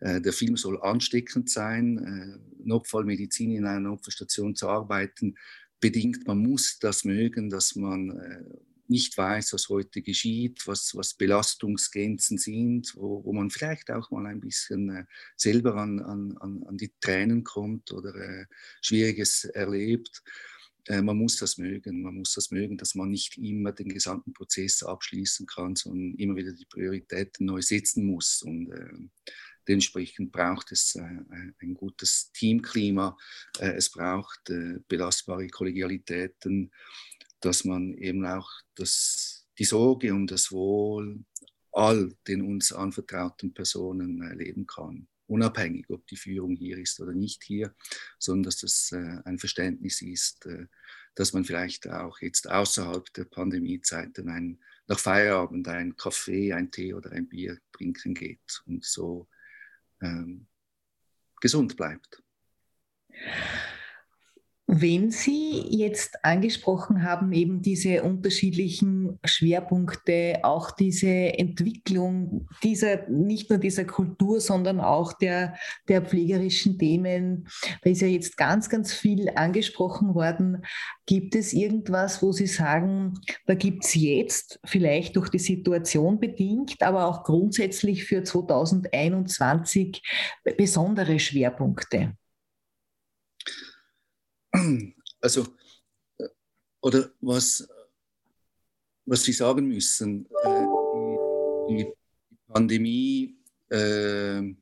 äh, 0.00 0.20
der 0.20 0.32
Film 0.32 0.56
soll 0.56 0.80
ansteckend 0.82 1.50
sein. 1.50 1.98
Äh, 1.98 2.64
Notfallmedizin 2.64 3.52
in 3.52 3.66
einer 3.66 3.80
Notfallstation 3.80 4.54
zu 4.54 4.68
arbeiten, 4.68 5.36
bedingt, 5.80 6.26
man 6.26 6.38
muss 6.38 6.78
das 6.78 7.04
mögen, 7.04 7.50
dass 7.50 7.76
man 7.76 8.10
äh, 8.10 8.42
nicht 8.88 9.16
weiß, 9.16 9.52
was 9.52 9.68
heute 9.68 10.02
geschieht, 10.02 10.66
was, 10.66 10.94
was 10.94 11.14
Belastungsgrenzen 11.14 12.38
sind, 12.38 12.94
wo, 12.96 13.24
wo 13.24 13.32
man 13.32 13.50
vielleicht 13.50 13.90
auch 13.90 14.10
mal 14.10 14.26
ein 14.26 14.40
bisschen 14.40 14.90
äh, 14.90 15.04
selber 15.36 15.76
an, 15.76 16.00
an, 16.00 16.36
an 16.66 16.76
die 16.76 16.92
Tränen 17.00 17.44
kommt 17.44 17.92
oder 17.92 18.14
äh, 18.14 18.46
Schwieriges 18.80 19.44
erlebt. 19.44 20.22
Äh, 20.88 21.02
man 21.02 21.16
muss 21.16 21.36
das 21.36 21.58
mögen. 21.58 22.02
Man 22.02 22.16
muss 22.16 22.34
das 22.34 22.50
mögen, 22.50 22.76
dass 22.76 22.94
man 22.94 23.10
nicht 23.10 23.38
immer 23.38 23.72
den 23.72 23.88
gesamten 23.88 24.32
Prozess 24.32 24.82
abschließen 24.82 25.46
kann, 25.46 25.76
sondern 25.76 26.14
immer 26.14 26.36
wieder 26.36 26.52
die 26.52 26.66
Prioritäten 26.66 27.46
neu 27.46 27.62
setzen 27.62 28.04
muss. 28.04 28.42
Und 28.42 28.70
äh, 28.72 29.32
dementsprechend 29.66 30.32
braucht 30.32 30.72
es 30.72 30.96
äh, 30.96 31.02
ein 31.60 31.74
gutes 31.74 32.32
Teamklima. 32.32 33.16
Äh, 33.58 33.72
es 33.72 33.90
braucht 33.90 34.50
äh, 34.50 34.80
belastbare 34.88 35.46
Kollegialitäten 35.48 36.70
dass 37.40 37.64
man 37.64 37.94
eben 37.94 38.24
auch 38.26 38.48
das, 38.74 39.46
die 39.58 39.64
Sorge 39.64 40.12
um 40.12 40.26
das 40.26 40.50
Wohl 40.50 41.24
all 41.72 42.14
den 42.26 42.42
uns 42.42 42.72
anvertrauten 42.72 43.54
Personen 43.54 44.22
erleben 44.22 44.66
kann. 44.66 45.06
Unabhängig, 45.28 45.88
ob 45.90 46.06
die 46.06 46.16
Führung 46.16 46.56
hier 46.56 46.78
ist 46.78 46.98
oder 47.00 47.12
nicht 47.12 47.44
hier, 47.44 47.74
sondern 48.18 48.44
dass 48.44 48.56
das 48.58 48.92
äh, 48.92 49.20
ein 49.24 49.38
Verständnis 49.38 50.00
ist, 50.00 50.46
äh, 50.46 50.66
dass 51.14 51.34
man 51.34 51.44
vielleicht 51.44 51.88
auch 51.88 52.20
jetzt 52.20 52.48
außerhalb 52.48 53.12
der 53.12 53.24
Pandemiezeiten 53.24 54.28
ein, 54.30 54.58
nach 54.86 54.98
Feierabend 54.98 55.68
ein 55.68 55.96
Kaffee, 55.96 56.54
ein 56.54 56.70
Tee 56.70 56.94
oder 56.94 57.12
ein 57.12 57.28
Bier 57.28 57.58
trinken 57.72 58.14
geht 58.14 58.62
und 58.66 58.84
so 58.84 59.28
ähm, 60.00 60.46
gesund 61.40 61.76
bleibt. 61.76 62.22
Wenn 64.70 65.10
Sie 65.10 65.64
jetzt 65.70 66.22
angesprochen 66.26 67.02
haben, 67.02 67.32
eben 67.32 67.62
diese 67.62 68.02
unterschiedlichen 68.02 69.18
Schwerpunkte, 69.24 70.40
auch 70.42 70.70
diese 70.72 71.08
Entwicklung 71.08 72.46
dieser, 72.62 73.08
nicht 73.08 73.48
nur 73.48 73.58
dieser 73.58 73.86
Kultur, 73.86 74.42
sondern 74.42 74.78
auch 74.78 75.14
der, 75.14 75.54
der 75.88 76.02
pflegerischen 76.02 76.78
Themen, 76.78 77.48
da 77.80 77.88
ist 77.88 78.02
ja 78.02 78.08
jetzt 78.08 78.36
ganz, 78.36 78.68
ganz 78.68 78.92
viel 78.92 79.30
angesprochen 79.34 80.14
worden. 80.14 80.62
Gibt 81.06 81.34
es 81.34 81.54
irgendwas, 81.54 82.22
wo 82.22 82.32
Sie 82.32 82.46
sagen, 82.46 83.14
da 83.46 83.54
gibt 83.54 83.86
es 83.86 83.94
jetzt 83.94 84.60
vielleicht 84.66 85.16
durch 85.16 85.30
die 85.30 85.38
Situation 85.38 86.20
bedingt, 86.20 86.82
aber 86.82 87.06
auch 87.06 87.24
grundsätzlich 87.24 88.04
für 88.04 88.22
2021 88.22 90.02
besondere 90.58 91.18
Schwerpunkte? 91.18 92.17
Also, 95.20 95.48
äh, 96.18 96.28
oder 96.80 97.10
was, 97.20 97.68
was 99.04 99.24
Sie 99.24 99.32
sagen 99.32 99.66
müssen, 99.66 100.26
äh, 100.44 100.66
die, 101.68 101.92
die, 102.30 102.36
Pandemie 102.46 103.36
äh, 103.68 104.54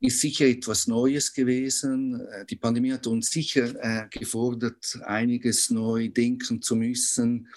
ist 0.00 0.20
sicher 0.20 0.46
etwas 0.46 0.86
Neues 0.86 1.32
gewesen. 1.32 2.20
Äh, 2.20 2.46
die 2.46 2.56
Pandemie 2.56 2.92
hat 2.92 3.06
uns 3.06 3.30
sicher 3.30 3.74
äh, 3.82 4.08
gefordert, 4.10 4.98
einiges 5.04 5.70
neu 5.70 6.08
denken 6.08 6.62
zu 6.62 6.76
müssen, 6.76 7.48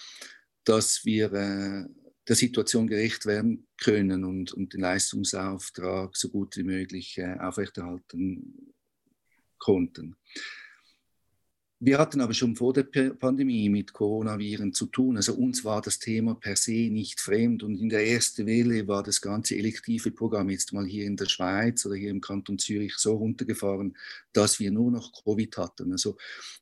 dass 0.64 1.06
wir 1.06 1.34
äh, 1.34 1.86
der 2.28 2.36
Situation 2.36 2.88
gerecht 2.88 3.26
werden 3.26 3.68
können 3.78 4.24
und, 4.24 4.54
und 4.54 4.74
den 4.74 4.82
Leistungsauftrag 4.82 6.16
so 6.16 6.30
gut 6.30 6.56
wie 6.58 6.64
möglich 6.64 7.20
aufrechterhalten 7.40 8.74
konnten. 9.60 10.16
Wir 11.82 11.98
hatten 11.98 12.20
aber 12.20 12.34
schon 12.34 12.58
vor 12.58 12.74
der 12.74 12.84
Pandemie 12.84 13.70
mit 13.70 13.94
Coronaviren 13.94 14.74
zu 14.74 14.88
tun. 14.88 15.16
Also 15.16 15.34
uns 15.36 15.64
war 15.64 15.82
das 15.82 15.98
Thema 15.98 16.36
per 16.36 16.58
se 16.58 16.90
nicht 16.92 17.22
fremd. 17.22 17.64
Und 17.64 17.80
in 17.80 17.88
der 17.88 18.06
ersten 18.06 18.46
Welle 18.48 18.86
war 18.90 19.02
das 19.02 19.22
ganze 19.22 19.56
elektive 19.56 20.12
Programm 20.12 20.50
jetzt 20.50 20.74
mal 20.74 20.86
hier 20.86 21.06
in 21.06 21.16
der 21.16 21.28
Schweiz 21.28 21.86
oder 21.86 21.96
hier 21.96 22.10
im 22.10 22.20
Kanton 22.20 22.60
Zürich 22.60 22.96
so 22.98 23.16
runtergefahren, 23.16 23.96
dass 24.34 24.60
wir 24.60 24.72
nur 24.72 24.92
noch 24.92 25.24
Covid 25.24 25.56
hatten. 25.56 25.94
Also 25.94 26.18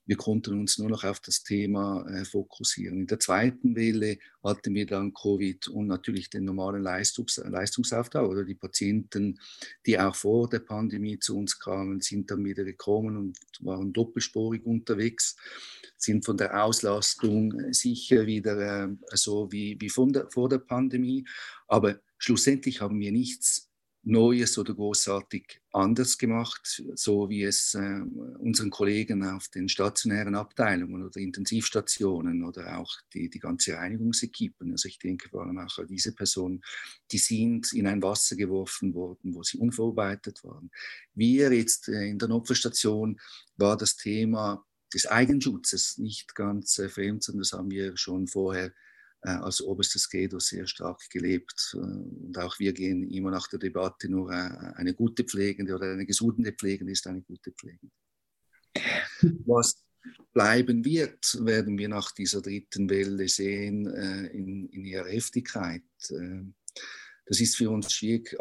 wir 0.05 0.17
konnten 0.17 0.59
uns 0.59 0.77
nur 0.77 0.89
noch 0.89 1.03
auf 1.03 1.19
das 1.19 1.43
Thema 1.43 2.07
äh, 2.07 2.23
fokussieren. 2.23 2.99
In 2.99 3.07
der 3.07 3.19
zweiten 3.19 3.75
Welle 3.75 4.19
hatten 4.43 4.73
wir 4.73 4.85
dann 4.85 5.13
Covid 5.13 5.67
und 5.67 5.87
natürlich 5.87 6.29
den 6.29 6.45
normalen 6.45 6.81
Leistungs 6.81 7.37
Leistungsauftrag 7.37 8.25
oder 8.25 8.45
die 8.45 8.55
Patienten, 8.55 9.39
die 9.85 9.99
auch 9.99 10.15
vor 10.15 10.47
der 10.47 10.59
Pandemie 10.59 11.19
zu 11.19 11.37
uns 11.37 11.59
kamen, 11.59 12.01
sind 12.01 12.31
dann 12.31 12.45
wieder 12.45 12.63
gekommen 12.63 13.17
und 13.17 13.37
waren 13.59 13.91
doppelspurig 13.91 14.65
unterwegs, 14.65 15.06
sind 15.97 16.25
von 16.25 16.37
der 16.37 16.63
Auslastung 16.63 17.73
sicher 17.73 18.25
wieder 18.25 18.85
äh, 18.85 18.89
so 19.13 19.51
wie, 19.51 19.77
wie 19.79 19.91
der, 20.11 20.29
vor 20.29 20.49
der 20.49 20.59
Pandemie. 20.59 21.25
Aber 21.67 21.99
schlussendlich 22.17 22.81
haben 22.81 22.99
wir 22.99 23.11
nichts 23.11 23.67
Neues 24.09 24.57
oder 24.57 24.73
großartig 24.73 25.59
anders 25.73 26.17
gemacht, 26.17 26.81
so 26.95 27.29
wie 27.29 27.43
es 27.43 27.73
äh, 27.73 27.99
unseren 28.39 28.69
Kollegen 28.69 29.21
auf 29.25 29.49
den 29.49 29.67
stationären 29.67 30.33
Abteilungen 30.33 31.03
oder 31.03 31.19
Intensivstationen 31.19 32.45
oder 32.45 32.77
auch 32.77 32.89
die, 33.13 33.29
die 33.29 33.39
ganze 33.39 33.73
Reinigungsequipen, 33.73 34.71
also 34.71 34.87
ich 34.87 34.97
denke 34.97 35.27
vor 35.27 35.43
allem 35.43 35.57
auch 35.57 35.77
an 35.77 35.87
diese 35.87 36.13
Personen, 36.13 36.61
die 37.11 37.17
sind 37.17 37.73
in 37.73 37.85
ein 37.85 38.01
Wasser 38.01 38.37
geworfen 38.37 38.93
worden, 38.93 39.35
wo 39.35 39.43
sie 39.43 39.57
unvorbereitet 39.57 40.41
waren. 40.45 40.71
Wir 41.13 41.51
jetzt 41.51 41.89
äh, 41.89 42.07
in 42.07 42.17
der 42.17 42.29
Notfallstation 42.29 43.19
war 43.57 43.75
das 43.75 43.97
Thema 43.97 44.65
des 44.97 45.07
Eigenschutzes 45.07 45.97
nicht 45.97 46.35
ganz 46.35 46.77
äh, 46.79 46.89
fremd, 46.89 47.23
sondern 47.23 47.41
das 47.41 47.53
haben 47.53 47.71
wir 47.71 47.95
schon 47.97 48.27
vorher 48.27 48.73
äh, 49.23 49.29
als 49.29 49.61
oberstes 49.61 50.09
Credo 50.09 50.39
sehr 50.39 50.67
stark 50.67 51.01
gelebt. 51.09 51.73
Äh, 51.73 51.77
und 51.77 52.37
auch 52.37 52.59
wir 52.59 52.73
gehen 52.73 53.09
immer 53.09 53.31
nach 53.31 53.47
der 53.47 53.59
Debatte 53.59 54.09
nur 54.09 54.31
äh, 54.31 54.73
eine 54.75 54.93
gute 54.93 55.23
Pflegende 55.23 55.75
oder 55.75 55.91
eine 55.91 56.05
gesunde 56.05 56.51
Pflegende 56.51 56.91
ist 56.93 57.07
eine 57.07 57.21
gute 57.21 57.51
Pflegende. 57.51 57.93
Was 59.45 59.83
bleiben 60.33 60.85
wird, 60.85 61.37
werden 61.43 61.77
wir 61.77 61.89
nach 61.89 62.11
dieser 62.11 62.41
dritten 62.41 62.89
Welle 62.89 63.27
sehen 63.27 63.87
in, 63.87 64.69
in 64.69 64.85
ihrer 64.85 65.07
Heftigkeit. 65.09 65.83
das 66.07 67.41
ist 67.41 67.57
für 67.57 67.69
uns 67.69 67.91
schwierig 67.91 68.39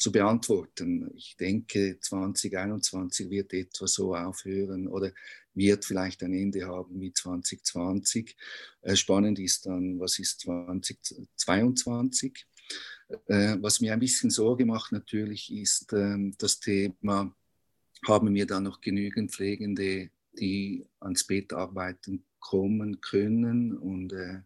zu 0.00 0.10
beantworten. 0.10 1.10
Ich 1.14 1.36
denke, 1.36 1.98
2021 2.00 3.28
wird 3.28 3.52
etwa 3.52 3.86
so 3.86 4.16
aufhören 4.16 4.88
oder 4.88 5.12
wird 5.52 5.84
vielleicht 5.84 6.22
ein 6.22 6.32
Ende 6.32 6.66
haben 6.66 6.98
wie 6.98 7.12
2020. 7.12 8.34
Äh, 8.80 8.96
spannend 8.96 9.38
ist 9.38 9.66
dann, 9.66 10.00
was 10.00 10.18
ist 10.18 10.40
2022? 10.40 12.46
Äh, 13.26 13.58
was 13.60 13.82
mir 13.82 13.92
ein 13.92 14.00
bisschen 14.00 14.30
Sorge 14.30 14.64
macht 14.64 14.92
natürlich, 14.92 15.52
ist 15.52 15.92
ähm, 15.92 16.34
das 16.38 16.60
Thema, 16.60 17.36
haben 18.08 18.34
wir 18.34 18.46
dann 18.46 18.62
noch 18.62 18.80
genügend 18.80 19.32
Pflegende, 19.32 20.08
die 20.32 20.86
ans 21.00 21.26
Bett 21.26 21.52
arbeiten 21.52 22.24
kommen 22.38 23.02
können 23.02 23.76
und 23.76 24.14
äh, 24.14 24.40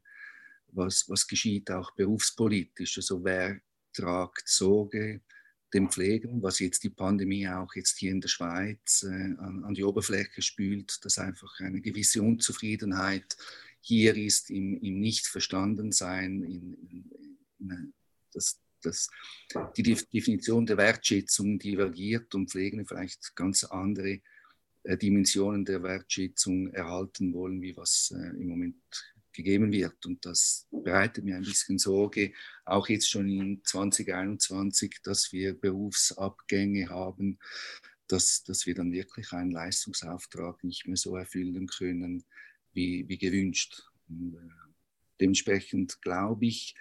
was, 0.73 1.09
was 1.09 1.29
geschieht 1.29 1.71
auch 1.71 1.93
berufspolitisch? 1.93 2.97
Also 2.97 3.23
wer 3.23 3.61
tragt 3.93 4.49
Sorge 4.49 5.21
dem 5.75 5.91
Pflegen, 5.91 6.43
was 6.43 6.61
jetzt 6.61 6.85
die 6.85 6.91
Pandemie 6.91 7.49
auch 7.49 7.75
jetzt 7.75 7.99
hier 7.99 8.13
in 8.13 8.21
der 8.21 8.29
Schweiz 8.29 9.03
äh, 9.03 9.35
an, 9.39 9.65
an, 9.65 9.75
die 9.75 9.85
Oberfläche 9.85 10.41
spült, 10.41 11.05
dass 11.05 11.19
einfach 11.19 11.61
eine 11.61 11.81
gewisse 11.81 12.23
Unzufriedenheit 12.23 13.37
hier 13.81 14.17
ist 14.17 14.51
im, 14.51 14.81
im 14.81 15.01
Nicht-Verstanden-Sein, 15.01 16.43
in, 16.43 16.75
in, 16.75 17.11
in, 17.59 17.95
das, 18.33 18.61
das, 18.83 19.11
die 19.77 19.83
Definition 19.83 20.65
der 20.65 20.77
Wertschätzung 20.77 21.59
divergiert 21.59 22.35
und 22.35 22.51
Pflegende 22.51 22.87
vielleicht 22.87 23.35
ganz 23.37 23.65
andere 23.65 24.21
äh, 24.85 24.97
Dimensionen 24.97 25.65
der 25.65 25.83
Wertschätzung 25.83 26.73
erhalten 26.73 27.33
wollen, 27.35 27.61
wie 27.61 27.77
was 27.77 28.15
äh, 28.17 28.37
im 28.37 28.49
Moment 28.49 28.77
gegeben 29.35 29.73
wird. 29.73 30.07
Und 30.07 30.25
das 30.25 30.67
bereitet 30.71 31.25
mir 31.25 31.37
ein 31.37 31.43
bisschen 31.43 31.79
Sorge, 31.79 32.33
auch 32.65 32.89
jetzt 32.89 33.11
schon 33.11 33.29
in 33.29 33.61
2021, 33.65 35.01
dass 35.03 35.33
wir 35.33 35.55
Berufsabgänge 35.55 36.89
haben, 36.89 37.39
dass, 38.07 38.45
dass 38.45 38.67
wir 38.67 38.75
dann 38.75 38.93
wirklich 38.93 39.33
einen 39.33 39.51
Leistungsauftrag 39.51 40.63
nicht 40.65 40.87
mehr 40.87 40.97
so 40.97 41.17
erfüllen 41.17 41.67
können 41.67 42.25
wie, 42.73 43.09
wie 43.09 43.19
gewünscht. 43.19 43.83
Und, 44.09 44.35
äh, 44.35 44.73
dementsprechend 45.21 46.01
glaube 46.03 46.47
ich, 46.47 46.75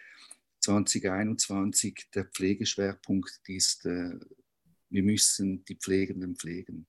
2021 0.61 2.09
der 2.13 2.25
Pflegeschwerpunkt 2.25 3.41
ist, 3.47 3.85
äh, 3.85 4.17
wir 4.89 5.03
müssen 5.03 5.65
die 5.65 5.75
Pflegenden 5.75 6.35
pflegen, 6.35 6.87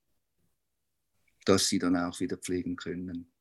dass 1.44 1.68
sie 1.68 1.78
dann 1.78 1.96
auch 1.96 2.20
wieder 2.20 2.36
pflegen 2.36 2.76
können. 2.76 3.33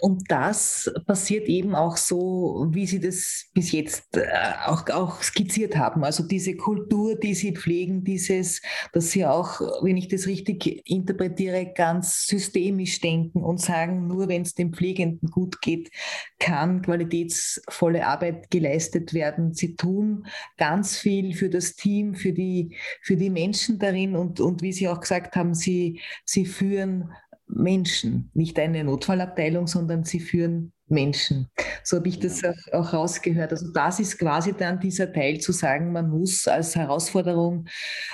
Und 0.00 0.30
das 0.30 0.92
passiert 1.06 1.48
eben 1.48 1.74
auch 1.74 1.96
so, 1.96 2.66
wie 2.70 2.86
Sie 2.86 3.00
das 3.00 3.46
bis 3.54 3.72
jetzt 3.72 4.16
äh, 4.16 4.26
auch, 4.66 4.88
auch 4.90 5.22
skizziert 5.22 5.76
haben. 5.76 6.04
Also 6.04 6.26
diese 6.26 6.56
Kultur, 6.56 7.16
die 7.16 7.34
Sie 7.34 7.52
pflegen, 7.52 8.04
dieses, 8.04 8.60
dass 8.92 9.10
Sie 9.10 9.24
auch, 9.24 9.60
wenn 9.82 9.96
ich 9.96 10.08
das 10.08 10.26
richtig 10.26 10.82
interpretiere, 10.88 11.72
ganz 11.74 12.26
systemisch 12.26 13.00
denken 13.00 13.42
und 13.42 13.60
sagen, 13.60 14.06
nur 14.06 14.28
wenn 14.28 14.42
es 14.42 14.54
dem 14.54 14.72
Pflegenden 14.72 15.30
gut 15.30 15.60
geht, 15.60 15.90
kann 16.38 16.82
qualitätsvolle 16.82 18.06
Arbeit 18.06 18.50
geleistet 18.50 19.14
werden. 19.14 19.54
Sie 19.54 19.76
tun 19.76 20.26
ganz 20.56 20.98
viel 20.98 21.34
für 21.34 21.48
das 21.48 21.74
Team, 21.76 22.14
für 22.14 22.32
die, 22.32 22.76
für 23.00 23.16
die 23.16 23.30
Menschen 23.30 23.78
darin 23.78 24.16
und, 24.16 24.40
und 24.40 24.62
wie 24.62 24.72
Sie 24.72 24.88
auch 24.88 25.00
gesagt 25.00 25.36
haben, 25.36 25.54
Sie, 25.54 26.00
Sie 26.24 26.44
führen 26.44 27.12
Menschen, 27.46 28.30
nicht 28.34 28.58
eine 28.58 28.84
Notfallabteilung, 28.84 29.66
sondern 29.66 30.04
sie 30.04 30.20
führen 30.20 30.72
Menschen. 30.86 31.48
So 31.82 31.96
habe 31.96 32.08
ich 32.08 32.18
das 32.18 32.42
auch 32.72 32.92
rausgehört. 32.92 33.52
Also 33.52 33.72
das 33.72 34.00
ist 34.00 34.18
quasi 34.18 34.52
dann 34.52 34.80
dieser 34.80 35.12
Teil 35.12 35.40
zu 35.40 35.52
sagen, 35.52 35.92
man 35.92 36.10
muss 36.10 36.46
als 36.46 36.76
Herausforderung 36.76 37.66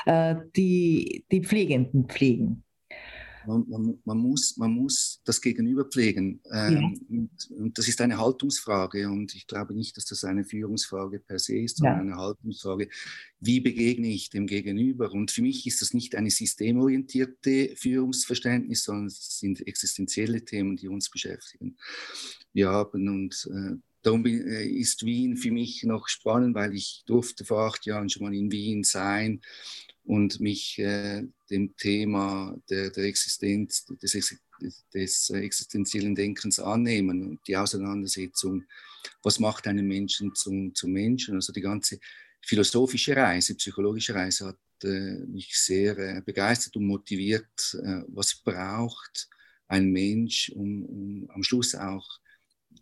äh, 0.06 0.36
die, 0.56 1.24
die 1.30 1.42
Pflegenden 1.42 2.06
pflegen. 2.08 2.64
Man, 3.46 3.64
man, 3.68 3.98
man, 4.04 4.18
muss, 4.18 4.56
man 4.56 4.72
muss 4.72 5.20
das 5.24 5.40
Gegenüber 5.40 5.84
pflegen. 5.84 6.40
Ähm, 6.52 6.72
ja. 6.72 7.16
und, 7.16 7.50
und, 7.50 7.78
das 7.78 7.88
ist 7.88 8.00
eine 8.00 8.18
Haltungsfrage. 8.18 9.08
Und 9.08 9.34
ich 9.34 9.46
glaube 9.46 9.74
nicht, 9.74 9.96
dass 9.96 10.04
das 10.06 10.24
eine 10.24 10.44
Führungsfrage 10.44 11.20
per 11.20 11.38
se 11.38 11.58
ist, 11.58 11.78
sondern 11.78 12.08
ja. 12.08 12.12
eine 12.14 12.16
Haltungsfrage. 12.16 12.88
Wie 13.40 13.60
begegne 13.60 14.08
ich 14.08 14.30
dem 14.30 14.46
Gegenüber? 14.46 15.12
Und 15.12 15.30
für 15.30 15.42
mich 15.42 15.66
ist 15.66 15.80
das 15.82 15.94
nicht 15.94 16.14
eine 16.14 16.30
systemorientierte 16.30 17.74
Führungsverständnis, 17.76 18.84
sondern 18.84 19.06
es 19.06 19.38
sind 19.38 19.66
existenzielle 19.66 20.44
Themen, 20.44 20.76
die 20.76 20.88
uns 20.88 21.10
beschäftigen. 21.10 21.76
Wir 22.52 22.68
haben 22.68 23.08
und 23.08 23.48
äh, 23.52 23.76
Darum 24.02 24.24
äh, 24.24 24.66
ist 24.66 25.04
Wien 25.04 25.36
für 25.36 25.50
mich 25.50 25.82
noch 25.84 26.08
spannend, 26.08 26.54
weil 26.54 26.74
ich 26.74 27.02
durfte 27.06 27.44
vor 27.44 27.66
acht 27.66 27.84
Jahren 27.86 28.08
schon 28.08 28.24
mal 28.24 28.34
in 28.34 28.50
Wien 28.50 28.82
sein 28.84 29.40
und 30.04 30.40
mich 30.40 30.78
äh, 30.78 31.22
dem 31.50 31.76
Thema 31.76 32.56
der, 32.70 32.90
der 32.90 33.04
Existenz, 33.04 33.84
des, 33.84 34.36
des, 34.94 35.30
existenziellen 35.30 36.14
Denkens 36.14 36.58
annehmen 36.58 37.28
und 37.28 37.40
die 37.46 37.56
Auseinandersetzung, 37.56 38.64
was 39.22 39.38
macht 39.38 39.66
einen 39.66 39.86
Menschen 39.86 40.34
zum, 40.34 40.74
zum 40.74 40.92
Menschen. 40.92 41.34
Also 41.34 41.52
die 41.52 41.60
ganze 41.60 41.98
philosophische 42.42 43.14
Reise, 43.16 43.54
psychologische 43.54 44.14
Reise 44.14 44.46
hat 44.46 44.58
äh, 44.84 45.18
mich 45.26 45.56
sehr 45.56 45.96
äh, 45.98 46.22
begeistert 46.24 46.76
und 46.76 46.86
motiviert, 46.86 47.78
äh, 47.82 48.02
was 48.08 48.34
braucht 48.34 49.28
ein 49.68 49.90
Mensch, 49.90 50.50
um, 50.54 50.84
um 50.84 51.30
am 51.30 51.42
Schluss 51.42 51.74
auch 51.74 52.08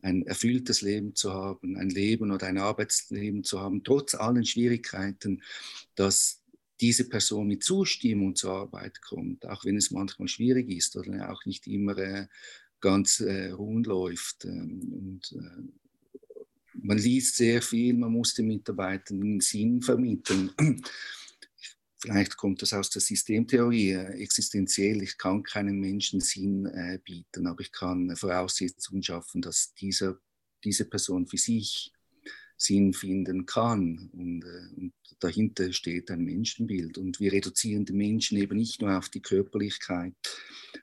ein 0.02 0.22
erfülltes 0.26 0.82
Leben 0.82 1.14
zu 1.14 1.32
haben, 1.32 1.76
ein 1.76 1.90
Leben 1.90 2.30
oder 2.30 2.46
ein 2.46 2.58
Arbeitsleben 2.58 3.44
zu 3.44 3.60
haben, 3.60 3.82
trotz 3.84 4.14
allen 4.14 4.44
Schwierigkeiten, 4.44 5.42
dass 5.94 6.42
diese 6.80 7.08
Person 7.08 7.48
mit 7.48 7.64
Zustimmung 7.64 8.36
zur 8.36 8.52
Arbeit 8.52 9.02
kommt, 9.02 9.46
auch 9.46 9.64
wenn 9.64 9.76
es 9.76 9.90
manchmal 9.90 10.28
schwierig 10.28 10.70
ist 10.70 10.96
oder 10.96 11.32
auch 11.32 11.44
nicht 11.44 11.66
immer 11.66 11.98
äh, 11.98 12.26
ganz 12.80 13.20
äh, 13.20 13.50
rund 13.50 13.86
läuft. 13.86 14.44
Ähm, 14.44 14.80
und 14.92 15.32
äh, 15.32 16.38
man 16.74 16.98
liest 16.98 17.36
sehr 17.36 17.60
viel, 17.62 17.94
man 17.94 18.12
muss 18.12 18.34
den 18.34 18.46
Mitarbeitern 18.46 19.40
Sinn 19.40 19.82
vermitteln. 19.82 20.52
Vielleicht 22.00 22.36
kommt 22.36 22.62
das 22.62 22.72
aus 22.72 22.90
der 22.90 23.02
Systemtheorie, 23.02 23.90
äh, 23.90 24.22
existenziell. 24.22 25.02
Ich 25.02 25.18
kann 25.18 25.42
keinem 25.42 25.80
Menschen 25.80 26.20
Sinn 26.20 26.66
äh, 26.66 26.98
bieten, 27.04 27.46
aber 27.46 27.60
ich 27.60 27.72
kann 27.72 28.14
Voraussetzungen 28.14 29.02
schaffen, 29.02 29.42
dass 29.42 29.74
dieser, 29.74 30.18
diese 30.62 30.84
Person 30.84 31.26
für 31.26 31.38
sich 31.38 31.92
Sinn 32.58 32.92
finden 32.92 33.46
kann. 33.46 34.10
Und, 34.12 34.44
äh, 34.44 34.80
und, 34.80 34.92
dahinter 35.20 35.72
steht 35.72 36.10
ein 36.10 36.24
Menschenbild. 36.24 36.98
Und 36.98 37.18
wir 37.18 37.32
reduzieren 37.32 37.84
den 37.84 37.96
Menschen 37.96 38.38
eben 38.38 38.56
nicht 38.56 38.82
nur 38.82 38.96
auf 38.96 39.08
die 39.08 39.22
Körperlichkeit, 39.22 40.14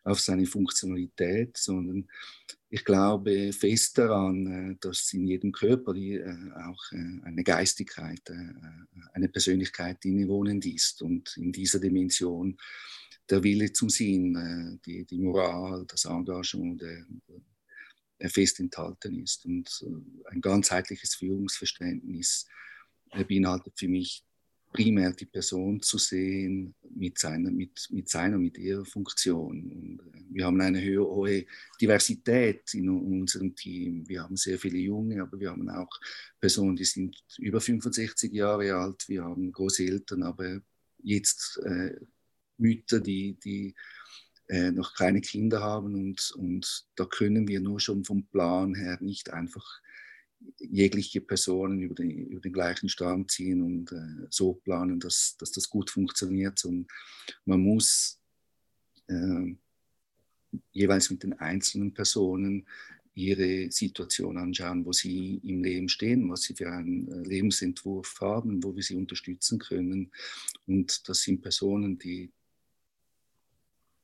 auf 0.03 0.19
seine 0.19 0.45
Funktionalität, 0.45 1.55
sondern 1.55 2.07
ich 2.69 2.83
glaube 2.83 3.53
fest 3.53 3.97
daran, 3.97 4.71
äh, 4.71 4.75
dass 4.81 5.13
in 5.13 5.27
jedem 5.27 5.51
Körper 5.51 5.95
äh, 5.95 6.23
auch 6.67 6.91
eine 7.23 7.43
Geistigkeit, 7.43 8.21
eine 9.13 9.29
Persönlichkeit 9.29 10.03
innewohnend 10.05 10.65
ist. 10.65 11.01
Und 11.01 11.37
in 11.37 11.51
dieser 11.51 11.79
Dimension 11.79 12.57
der 13.29 13.43
Wille 13.43 13.71
zum 13.73 13.89
Sinn, 13.89 14.79
die, 14.85 15.03
die 15.05 15.19
Moral, 15.19 15.85
das 15.87 16.05
Engagement, 16.05 16.81
der, 16.81 17.05
fest 18.19 18.59
enthalten 18.59 19.21
ist. 19.21 19.45
Und 19.45 19.83
äh, 19.85 20.31
ein 20.31 20.41
ganzheitliches 20.41 21.15
Führungsverständnis 21.15 22.47
beinhaltet 23.27 23.73
für 23.77 23.87
mich 23.87 24.25
primär 24.75 25.11
die 25.13 25.25
Person 25.25 25.81
zu 25.81 25.97
sehen 25.97 26.75
mit 26.95 27.17
seiner, 27.17 27.49
mit, 27.49 27.87
mit 27.91 28.09
seiner, 28.09 28.37
mit 28.37 28.57
ihrer 28.57 28.83
Funktion. 28.83 29.71
Und 29.71 30.01
äh, 30.13 30.23
wir 30.31 30.45
haben 30.45 30.59
eine 30.59 30.81
hohe 30.81 31.45
Diversität 31.79 32.73
in 32.73 32.89
unserem 32.89 33.55
Team. 33.55 34.07
Wir 34.07 34.23
haben 34.23 34.35
sehr 34.35 34.59
viele 34.59 34.77
Junge, 34.77 35.21
aber 35.21 35.39
wir 35.39 35.51
haben 35.51 35.69
auch 35.69 35.89
Personen, 36.41 36.75
die 36.75 36.83
sind 36.83 37.23
über 37.37 37.61
65 37.61 38.33
Jahre 38.33 38.75
alt. 38.75 39.07
Wir 39.07 39.23
haben 39.23 39.51
Großeltern, 39.51 40.23
aber 40.23 40.61
jetzt 41.01 41.57
äh, 41.63 41.95
Mütter, 42.57 42.99
die, 42.99 43.37
die 43.39 43.75
äh, 44.47 44.71
noch 44.71 44.93
keine 44.93 45.21
Kinder 45.21 45.61
haben 45.61 45.95
und, 45.95 46.31
und 46.37 46.87
da 46.95 47.05
können 47.05 47.47
wir 47.47 47.59
nur 47.59 47.79
schon 47.79 48.03
vom 48.03 48.25
Plan 48.27 48.75
her 48.75 48.97
nicht 49.01 49.31
einfach 49.31 49.81
jegliche 50.59 51.21
Personen 51.21 51.81
über 51.81 51.95
den, 51.95 52.27
über 52.27 52.41
den 52.41 52.53
gleichen 52.53 52.89
Strang 52.89 53.27
ziehen 53.27 53.61
und 53.61 53.91
äh, 53.91 54.27
so 54.29 54.53
planen, 54.53 54.99
dass, 54.99 55.37
dass 55.37 55.51
das 55.51 55.69
gut 55.69 55.89
funktioniert. 55.89 56.63
Und 56.65 56.87
man 57.45 57.61
muss 57.61 58.19
äh, 59.07 59.55
jeweils 60.71 61.09
mit 61.09 61.23
den 61.23 61.33
einzelnen 61.33 61.93
Personen 61.93 62.67
ihre 63.15 63.71
Situation 63.71 64.37
anschauen, 64.37 64.85
wo 64.85 64.91
sie 64.91 65.39
im 65.43 65.63
Leben 65.63 65.87
stehen, 65.87 66.29
was 66.29 66.43
sie 66.43 66.53
für 66.53 66.69
einen 66.69 67.07
äh, 67.07 67.27
Lebensentwurf 67.27 68.19
haben, 68.19 68.61
wo 68.63 68.75
wir 68.75 68.83
sie 68.83 68.95
unterstützen 68.95 69.57
können. 69.57 70.11
Und 70.67 71.07
das 71.07 71.21
sind 71.21 71.41
Personen, 71.41 71.97
die 71.97 72.31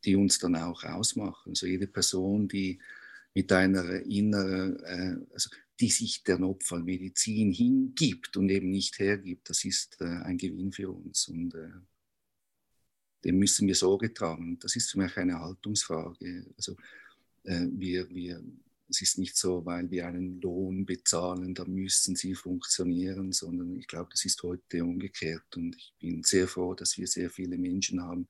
die 0.05 0.15
uns 0.15 0.39
dann 0.39 0.55
auch 0.55 0.83
ausmachen. 0.83 1.49
Also 1.49 1.67
jede 1.67 1.87
Person, 1.87 2.47
die 2.47 2.79
mit 3.33 3.51
einer 3.51 4.01
inneren, 4.01 4.83
äh, 4.83 5.15
also 5.33 5.49
die 5.79 5.89
sich 5.89 6.23
der 6.23 6.37
Notfallmedizin 6.37 7.51
hingibt 7.51 8.37
und 8.37 8.49
eben 8.49 8.69
nicht 8.69 8.99
hergibt, 8.99 9.49
das 9.49 9.63
ist 9.65 9.99
äh, 10.01 10.05
ein 10.05 10.37
Gewinn 10.37 10.71
für 10.71 10.91
uns. 10.91 11.27
Und 11.27 11.55
äh, 11.55 11.71
dem 13.23 13.39
müssen 13.39 13.67
wir 13.67 13.75
Sorge 13.75 14.13
tragen. 14.13 14.59
Das 14.59 14.75
ist 14.75 14.91
für 14.91 14.99
mich 14.99 15.15
eine 15.17 15.39
Haltungsfrage. 15.39 16.45
Also 16.57 16.75
äh, 17.43 17.67
wir, 17.71 18.09
wir 18.09 18.43
es 18.91 19.01
ist 19.01 19.17
nicht 19.17 19.37
so, 19.37 19.65
weil 19.65 19.89
wir 19.89 20.05
einen 20.05 20.39
Lohn 20.41 20.85
bezahlen, 20.85 21.55
da 21.55 21.65
müssen 21.65 22.15
sie 22.15 22.35
funktionieren, 22.35 23.31
sondern 23.31 23.75
ich 23.77 23.87
glaube, 23.87 24.09
das 24.11 24.25
ist 24.25 24.43
heute 24.43 24.83
umgekehrt. 24.83 25.55
Und 25.55 25.75
ich 25.75 25.95
bin 25.99 26.23
sehr 26.23 26.47
froh, 26.47 26.75
dass 26.75 26.97
wir 26.97 27.07
sehr 27.07 27.29
viele 27.29 27.57
Menschen 27.57 28.03
haben, 28.03 28.27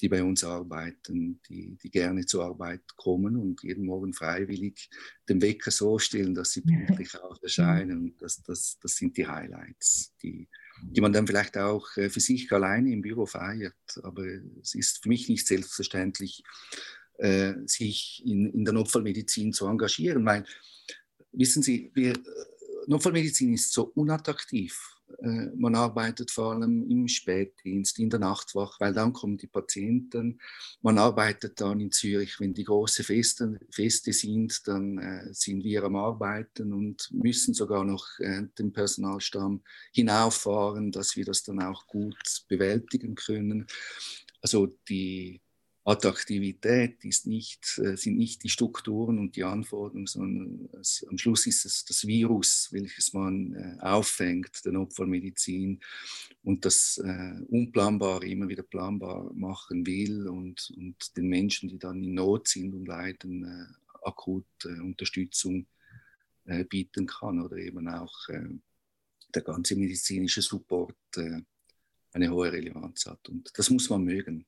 die 0.00 0.08
bei 0.08 0.22
uns 0.22 0.44
arbeiten, 0.44 1.40
die, 1.48 1.78
die 1.82 1.90
gerne 1.90 2.26
zur 2.26 2.44
Arbeit 2.44 2.82
kommen 2.96 3.36
und 3.36 3.62
jeden 3.62 3.86
Morgen 3.86 4.12
freiwillig 4.12 4.90
den 5.28 5.40
Wecker 5.40 5.70
so 5.70 5.98
stellen, 5.98 6.34
dass 6.34 6.50
sie 6.52 6.62
pünktlich 6.62 7.14
auch 7.22 7.40
erscheinen. 7.42 8.16
Das, 8.18 8.42
das, 8.42 8.78
das 8.80 8.96
sind 8.96 9.16
die 9.16 9.28
Highlights, 9.28 10.12
die, 10.22 10.48
die 10.82 11.00
man 11.00 11.12
dann 11.12 11.26
vielleicht 11.26 11.56
auch 11.56 11.96
äh, 11.96 12.10
für 12.10 12.20
sich 12.20 12.50
alleine 12.52 12.92
im 12.92 13.00
Büro 13.00 13.26
feiert. 13.26 13.74
Aber 14.02 14.24
es 14.60 14.74
ist 14.74 15.02
für 15.02 15.08
mich 15.08 15.28
nicht 15.28 15.46
selbstverständlich, 15.46 16.42
äh, 17.20 17.54
sich 17.66 18.22
in, 18.24 18.46
in 18.52 18.64
der 18.64 18.74
Notfallmedizin 18.74 19.52
zu 19.52 19.66
engagieren. 19.66 20.24
Weil, 20.24 20.44
wissen 21.32 21.62
Sie, 21.62 21.90
wir, 21.94 22.14
Notfallmedizin 22.86 23.54
ist 23.54 23.72
so 23.72 23.92
unattraktiv. 23.94 24.96
Äh, 25.18 25.46
man 25.56 25.74
arbeitet 25.74 26.30
vor 26.30 26.52
allem 26.52 26.88
im 26.88 27.08
Spätdienst, 27.08 27.98
in 27.98 28.10
der 28.10 28.20
Nachtwache, 28.20 28.76
weil 28.80 28.94
dann 28.94 29.12
kommen 29.12 29.36
die 29.36 29.46
Patienten. 29.46 30.40
Man 30.82 30.98
arbeitet 30.98 31.60
dann 31.60 31.80
in 31.80 31.90
Zürich, 31.92 32.40
wenn 32.40 32.54
die 32.54 32.64
großen 32.64 33.04
Feste, 33.04 33.58
Feste 33.70 34.12
sind, 34.12 34.66
dann 34.66 34.98
äh, 34.98 35.32
sind 35.32 35.64
wir 35.64 35.84
am 35.84 35.96
Arbeiten 35.96 36.72
und 36.72 37.10
müssen 37.12 37.54
sogar 37.54 37.84
noch 37.84 38.06
äh, 38.18 38.42
den 38.58 38.72
Personalstamm 38.72 39.62
hinauffahren, 39.92 40.92
dass 40.92 41.16
wir 41.16 41.24
das 41.24 41.42
dann 41.42 41.62
auch 41.62 41.86
gut 41.86 42.44
bewältigen 42.48 43.14
können. 43.14 43.66
Also 44.42 44.78
die, 44.88 45.40
Attraktivität 45.90 47.04
ist 47.04 47.26
nicht, 47.26 47.78
äh, 47.78 47.96
sind 47.96 48.16
nicht 48.16 48.44
die 48.44 48.48
Strukturen 48.48 49.18
und 49.18 49.34
die 49.34 49.42
Anforderungen, 49.42 50.06
sondern 50.06 50.68
es, 50.80 51.04
am 51.08 51.18
Schluss 51.18 51.46
ist 51.46 51.64
es 51.64 51.84
das 51.84 52.06
Virus, 52.06 52.68
welches 52.70 53.12
man 53.12 53.54
äh, 53.54 53.80
auffängt, 53.80 54.64
der 54.64 54.72
Notfallmedizin 54.72 55.80
und 56.44 56.64
das 56.64 56.98
äh, 56.98 57.42
Unplanbare 57.48 58.26
immer 58.26 58.48
wieder 58.48 58.62
planbar 58.62 59.32
machen 59.34 59.84
will 59.84 60.28
und, 60.28 60.72
und 60.76 61.16
den 61.16 61.28
Menschen, 61.28 61.68
die 61.68 61.78
dann 61.78 62.02
in 62.02 62.14
Not 62.14 62.48
sind 62.48 62.72
und 62.74 62.86
leiden, 62.86 63.76
akut 64.02 64.46
Unterstützung 64.64 65.66
bieten 66.70 67.06
kann 67.06 67.42
oder 67.42 67.58
eben 67.58 67.86
auch 67.86 68.28
der 69.34 69.42
ganze 69.42 69.76
medizinische 69.76 70.40
Support 70.40 70.96
eine 72.12 72.30
hohe 72.30 72.50
Relevanz 72.50 73.04
hat. 73.04 73.28
Und 73.28 73.50
das 73.54 73.68
muss 73.68 73.90
man 73.90 74.02
mögen. 74.02 74.46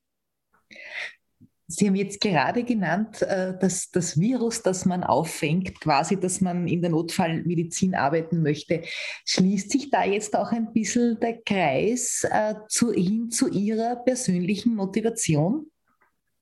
Sie 1.72 1.86
haben 1.86 1.94
jetzt 1.94 2.20
gerade 2.20 2.64
genannt, 2.64 3.22
äh, 3.22 3.58
dass 3.58 3.90
das 3.90 4.20
Virus, 4.20 4.62
das 4.62 4.84
man 4.84 5.02
auffängt, 5.02 5.80
quasi, 5.80 6.20
dass 6.20 6.42
man 6.42 6.68
in 6.68 6.82
der 6.82 6.90
Notfallmedizin 6.90 7.94
arbeiten 7.94 8.42
möchte. 8.42 8.82
Schließt 9.24 9.70
sich 9.70 9.90
da 9.90 10.04
jetzt 10.04 10.36
auch 10.36 10.52
ein 10.52 10.72
bisschen 10.72 11.18
der 11.20 11.40
Kreis 11.40 12.26
äh, 12.30 12.54
zu, 12.68 12.92
hin 12.92 13.30
zu 13.30 13.48
Ihrer 13.48 13.96
persönlichen 13.96 14.74
Motivation 14.74 15.70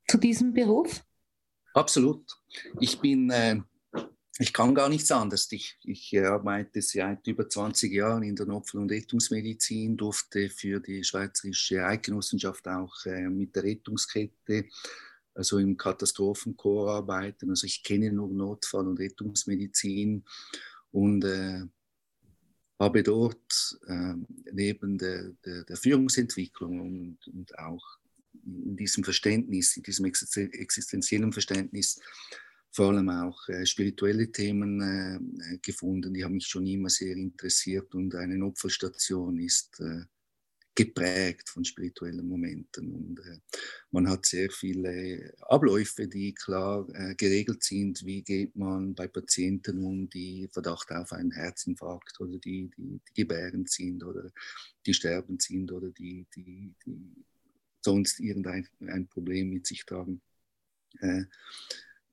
zu 0.08 0.18
diesem 0.18 0.52
Beruf? 0.52 1.04
Absolut. 1.74 2.24
Ich 2.80 2.98
bin, 2.98 3.30
äh, 3.30 3.60
ich 4.40 4.52
kann 4.52 4.74
gar 4.74 4.88
nichts 4.88 5.12
anderes. 5.12 5.46
Ich, 5.52 5.78
ich 5.84 6.18
arbeite 6.18 6.82
seit 6.82 7.24
über 7.28 7.48
20 7.48 7.92
Jahren 7.92 8.24
in 8.24 8.34
der 8.34 8.46
Notfall- 8.46 8.80
und 8.80 8.90
Rettungsmedizin, 8.90 9.96
durfte 9.96 10.50
für 10.50 10.80
die 10.80 11.04
Schweizerische 11.04 11.84
Eidgenossenschaft 11.84 12.66
auch 12.66 12.92
mit 13.28 13.54
der 13.54 13.62
Rettungskette 13.62 14.64
also 15.34 15.58
im 15.58 15.76
Katastrophenchor 15.76 16.90
arbeiten. 16.90 17.50
Also 17.50 17.66
ich 17.66 17.82
kenne 17.82 18.12
nur 18.12 18.28
Notfall- 18.28 18.88
und 18.88 18.98
Rettungsmedizin 18.98 20.24
und 20.92 21.24
äh, 21.24 21.62
habe 22.78 23.02
dort 23.02 23.78
äh, 23.86 24.14
neben 24.52 24.98
der, 24.98 25.32
der, 25.44 25.64
der 25.64 25.76
Führungsentwicklung 25.76 26.80
und, 26.80 27.18
und, 27.28 27.58
auch 27.58 27.98
in 28.44 28.76
diesem 28.76 29.04
Verständnis, 29.04 29.76
in 29.76 29.82
diesem 29.82 30.06
existenziellen 30.06 31.32
Verständnis, 31.32 32.00
vor 32.72 32.88
allem 32.88 33.10
auch 33.10 33.48
äh, 33.48 33.66
spirituelle 33.66 34.32
Themen 34.32 34.80
äh, 34.80 35.58
gefunden. 35.58 36.14
Die 36.14 36.24
haben 36.24 36.34
mich 36.34 36.46
schon 36.46 36.66
immer 36.66 36.88
sehr 36.88 37.16
interessiert 37.16 37.94
und 37.94 38.14
eine 38.14 38.38
Notfallstation 38.38 39.38
ist 39.38 39.78
äh, 39.80 40.04
geprägt 40.80 41.50
von 41.50 41.62
spirituellen 41.62 42.26
Momenten. 42.26 42.94
Und 42.94 43.18
äh, 43.20 43.38
man 43.90 44.08
hat 44.08 44.24
sehr 44.24 44.50
viele 44.50 45.34
Abläufe, 45.42 46.08
die 46.08 46.32
klar 46.34 46.88
äh, 46.94 47.14
geregelt 47.16 47.62
sind. 47.62 48.04
Wie 48.06 48.22
geht 48.22 48.56
man 48.56 48.94
bei 48.94 49.06
Patienten 49.06 49.84
um, 49.84 50.08
die 50.08 50.48
Verdacht 50.50 50.90
auf 50.90 51.12
einen 51.12 51.32
Herzinfarkt 51.32 52.18
oder 52.20 52.38
die, 52.38 52.70
die, 52.76 53.00
die 53.08 53.14
gebärend 53.14 53.70
sind 53.70 54.02
oder 54.02 54.30
die 54.86 54.94
sterbend 54.94 55.42
sind 55.42 55.70
oder 55.70 55.90
die, 55.90 56.26
die, 56.34 56.74
die 56.86 57.24
sonst 57.82 58.18
irgendein 58.18 58.66
ein 58.86 59.06
Problem 59.06 59.50
mit 59.50 59.66
sich 59.66 59.84
tragen. 59.84 60.22
Äh, 61.00 61.24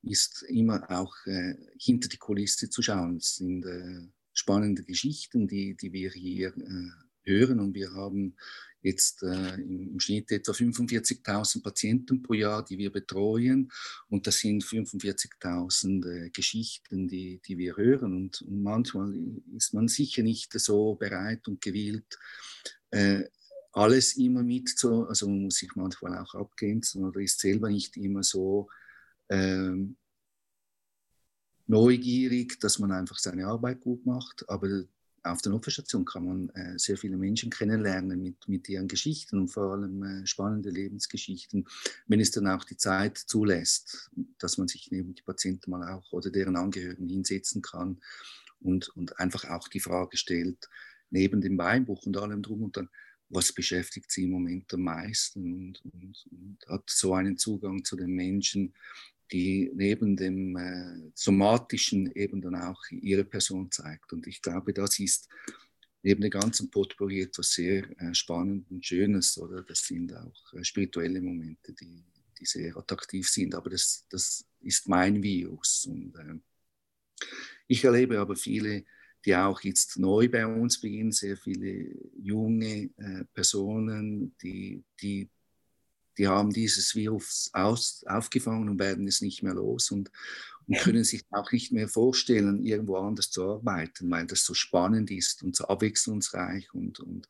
ist 0.04 0.44
immer 0.44 0.90
auch 0.92 1.16
äh, 1.26 1.56
hinter 1.80 2.10
die 2.10 2.18
Kulisse 2.18 2.70
zu 2.70 2.82
schauen. 2.82 3.18
Es 3.18 3.38
sind 3.38 3.66
äh, 3.66 4.08
spannende 4.34 4.84
Geschichten, 4.84 5.48
die, 5.48 5.76
die 5.76 5.92
wir 5.92 6.12
hier 6.12 6.50
äh, 6.56 7.07
hören. 7.28 7.60
Und 7.60 7.76
wir 7.76 7.94
haben 7.94 8.36
jetzt 8.82 9.24
äh, 9.24 9.56
im 9.56 10.00
Schnitt 10.00 10.32
etwa 10.32 10.52
45.000 10.52 11.62
Patienten 11.62 12.22
pro 12.22 12.34
Jahr, 12.34 12.64
die 12.64 12.78
wir 12.78 12.92
betreuen. 12.92 13.72
Und 14.10 14.28
das 14.28 14.40
sind 14.40 14.64
45.000 14.64 16.08
äh, 16.08 16.30
Geschichten, 16.30 17.08
die, 17.08 17.42
die 17.46 17.58
wir 17.58 17.76
hören. 17.76 18.16
Und, 18.16 18.42
und, 18.42 18.64
manchmal 18.64 19.14
ist 19.56 19.74
man 19.74 19.88
sicher 19.88 20.24
nicht 20.24 20.54
so 20.54 20.96
bereit 20.96 21.48
und 21.48 21.62
gewillt, 21.62 22.18
äh, 22.92 23.24
alles 23.74 24.18
immer 24.18 24.42
mit 24.42 24.70
zu, 24.70 25.08
also 25.08 25.28
man 25.28 25.44
muss 25.44 25.58
sich 25.58 25.76
manchmal 25.76 26.18
auch 26.18 26.34
abgrenzen 26.34 27.06
oder 27.06 27.20
ist 27.20 27.40
selber 27.40 27.70
nicht 27.70 27.96
immer 27.96 28.24
so 28.24 28.70
ähm, 29.30 29.98
neugierig, 31.68 32.60
dass 32.60 32.80
man 32.80 32.92
einfach 32.92 33.20
seine 33.20 33.46
Arbeit 33.46 33.82
gut 33.82 34.06
macht. 34.06 34.50
Aber 34.50 34.86
auf 35.32 35.42
der 35.42 35.52
Notfallstation 35.52 36.06
kann 36.06 36.26
man 36.26 36.50
äh, 36.50 36.78
sehr 36.78 36.98
viele 36.98 37.18
Menschen 37.18 37.50
kennenlernen 37.50 38.22
mit, 38.22 38.48
mit 38.48 38.68
ihren 38.70 38.88
Geschichten 38.88 39.40
und 39.40 39.50
vor 39.50 39.74
allem 39.74 40.04
äh, 40.04 40.28
spannende 40.28 40.70
Lebensgeschichten, 40.70 41.68
wenn 42.08 42.20
es 42.20 42.32
dann 42.32 42.48
auch 42.48 42.64
die 42.64 42.78
Zeit 42.78 43.18
zulässt, 43.18 44.10
dass 44.38 44.58
man 44.58 44.68
sich 44.68 44.92
neben 44.92 45.14
die 45.14 45.24
Patienten 45.24 45.72
mal 45.72 45.92
auch 45.94 46.12
oder 46.12 46.30
deren 46.30 46.56
Angehörigen 46.56 47.08
hinsetzen 47.08 47.62
kann 47.62 48.00
und, 48.60 48.90
und 48.90 49.20
einfach 49.20 49.46
auch 49.46 49.68
die 49.68 49.80
Frage 49.80 50.18
stellt, 50.18 50.70
neben 51.10 51.42
dem 51.42 51.58
Beinbuch 51.58 52.06
und 52.06 52.18
allem 52.18 52.42
drum 52.42 52.64
und 52.64 52.78
dann, 52.78 52.90
was 53.30 53.52
beschäftigt 53.52 54.12
sie 54.12 54.24
im 54.24 54.32
Moment 54.32 54.74
am 54.74 54.82
meisten 54.82 55.54
und, 55.54 55.82
und, 55.86 56.28
und 56.32 56.58
hat 56.68 56.90
so 56.90 57.14
einen 57.14 57.38
Zugang 57.38 57.84
zu 57.84 57.96
den 57.96 58.12
Menschen, 58.12 58.74
die 59.32 59.72
neben 59.74 60.16
dem 60.16 60.56
äh, 60.56 61.12
somatischen 61.14 62.12
eben 62.14 62.42
dann 62.42 62.56
auch 62.56 62.82
ihre 62.92 63.26
Person 63.26 63.72
zeigt. 63.72 64.14
Und 64.14 64.28
ich 64.28 64.42
glaube, 64.42 64.74
das 64.74 65.00
ist 65.00 65.28
neben 66.04 66.22
dem 66.22 66.32
ganzen 66.32 66.70
Potpourri 66.70 67.22
etwas 67.22 67.52
sehr 67.52 67.90
äh, 68.00 68.14
Spannendes 68.14 68.72
und 68.72 68.86
Schönes. 68.86 69.38
Oder 69.38 69.64
das 69.64 69.80
sind 69.80 70.14
auch 70.14 70.54
äh, 70.54 70.64
spirituelle 70.64 71.22
Momente, 71.22 71.74
die, 71.74 72.04
die 72.40 72.46
sehr 72.46 72.76
attraktiv 72.78 73.28
sind. 73.30 73.56
Aber 73.56 73.70
das, 73.70 74.06
das 74.10 74.46
ist 74.62 74.88
mein 74.88 75.22
Virus. 75.22 75.86
Und 75.86 76.16
äh, 76.16 77.26
ich 77.68 77.84
erlebe 77.84 78.20
aber 78.20 78.36
viele, 78.36 78.86
die 79.26 79.36
auch 79.36 79.62
jetzt 79.62 80.00
neu 80.00 80.30
bei 80.30 80.46
uns 80.48 80.80
beginnen, 80.80 81.12
sehr 81.12 81.36
viele 81.36 81.94
junge 82.18 82.90
äh, 82.98 83.26
Personen, 83.34 84.36
die, 84.42 84.84
die 85.02 85.30
die 86.18 86.28
haben 86.28 86.52
dieses 86.52 86.96
Virus 86.96 87.50
aus, 87.54 88.04
aufgefangen 88.08 88.70
und 88.70 88.80
werden 88.80 89.08
es 89.08 89.22
nicht 89.22 89.44
mehr 89.44 89.54
los 89.54 89.92
und, 89.92 90.12
und 90.68 90.78
können 90.80 91.04
sich 91.04 91.24
auch 91.32 91.52
nicht 91.52 91.72
mehr 91.72 91.88
vorstellen, 91.88 92.66
irgendwo 92.66 92.98
anders 92.98 93.30
zu 93.30 93.44
arbeiten, 93.44 94.10
weil 94.10 94.26
das 94.26 94.44
so 94.44 94.54
spannend 94.54 95.12
ist 95.12 95.44
und 95.44 95.56
so 95.56 95.66
abwechslungsreich 95.66 96.74
und, 96.74 97.00
und, 97.00 97.28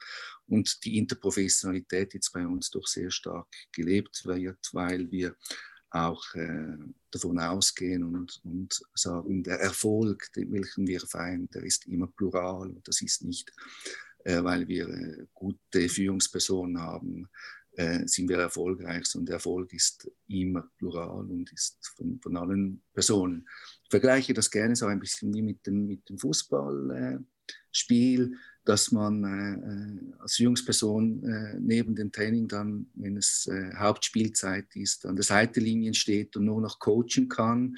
und 0.47 0.84
die 0.86 0.97
Interprofessionalität 0.97 2.13
jetzt 2.13 2.32
bei 2.32 2.47
uns 2.47 2.69
doch 2.71 2.88
sehr 2.88 3.12
stark 3.12 3.47
gelebt 3.71 4.26
wird, 4.26 4.69
weil 4.73 5.12
wir 5.12 5.36
auch 5.89 6.23
äh, 6.36 6.78
davon 7.12 7.39
ausgehen 7.39 8.04
und, 8.04 8.41
und 8.43 8.82
sagen, 8.93 9.43
der 9.43 9.60
Erfolg, 9.60 10.32
den, 10.34 10.52
welchen 10.52 10.86
wir 10.88 11.00
feiern, 11.02 11.50
der 11.54 11.63
ist 11.63 11.88
immer 11.88 12.08
plural 12.08 12.69
und 12.69 12.88
das 12.88 13.02
ist 13.02 13.23
nicht, 13.23 13.52
äh, 14.26 14.43
weil 14.43 14.67
wir 14.67 14.89
äh, 14.89 15.26
gute 15.34 15.88
Führungspersonen 15.88 16.80
haben, 16.82 17.30
äh, 17.77 18.05
sind 18.07 18.27
wir 18.27 18.39
erfolgreich, 18.39 19.03
der 19.13 19.35
Erfolg 19.35 19.71
ist 19.71 20.09
immer 20.27 20.67
plural 20.79 21.29
und 21.29 21.53
ist 21.53 21.77
von, 21.95 22.19
von 22.19 22.35
allen 22.35 22.81
Personen. 22.91 23.47
Ich 23.83 23.89
vergleiche 23.91 24.33
das 24.33 24.49
gerne 24.49 24.75
so 24.75 24.87
ein 24.87 24.99
bisschen 24.99 25.31
wie 25.33 25.43
mit 25.43 25.65
dem, 25.67 25.85
mit 25.85 26.09
dem 26.09 26.17
Fußballspiel, 26.17 27.23
äh, 28.23 28.29
dass 28.65 28.91
man 28.91 29.23
äh, 29.23 29.53
äh, 29.53 30.13
als 30.19 30.35
Führungsperson 30.35 31.23
äh, 31.23 31.59
neben 31.59 31.95
dem 31.95 32.11
Training 32.11 32.47
dann, 32.47 32.87
wenn 32.95 33.15
es 33.15 33.45
äh, 33.45 33.71
Hauptspielzeit 33.75 34.75
ist, 34.75 35.05
an 35.05 35.15
der 35.15 35.23
Seitenlinie 35.23 35.93
steht 35.93 36.35
und 36.35 36.45
nur 36.45 36.61
noch 36.61 36.79
coachen 36.79 37.29
kann 37.29 37.77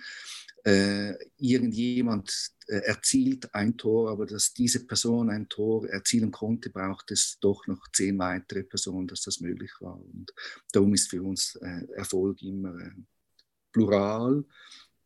irgendjemand 1.38 2.52
erzielt 2.78 3.54
ein 3.54 3.78
Tor, 3.78 4.12
aber 4.12 4.26
dass 4.26 4.54
diese 4.54 4.86
Person 4.86 5.30
ein 5.30 5.50
Tor 5.50 5.88
erzielen 5.90 6.32
konnte, 6.32 6.70
braucht 6.70 7.12
es 7.12 7.38
doch 7.40 7.66
noch 7.68 7.88
zehn 7.92 8.18
weitere 8.20 8.64
Personen, 8.64 9.08
dass 9.08 9.22
das 9.22 9.40
möglich 9.40 9.72
war. 9.80 10.00
Und 10.00 10.34
darum 10.72 10.94
ist 10.94 11.10
für 11.10 11.24
uns 11.24 11.56
äh, 11.56 11.88
Erfolg 11.96 12.42
immer 12.42 12.80
äh, 12.80 12.92
plural 13.72 14.44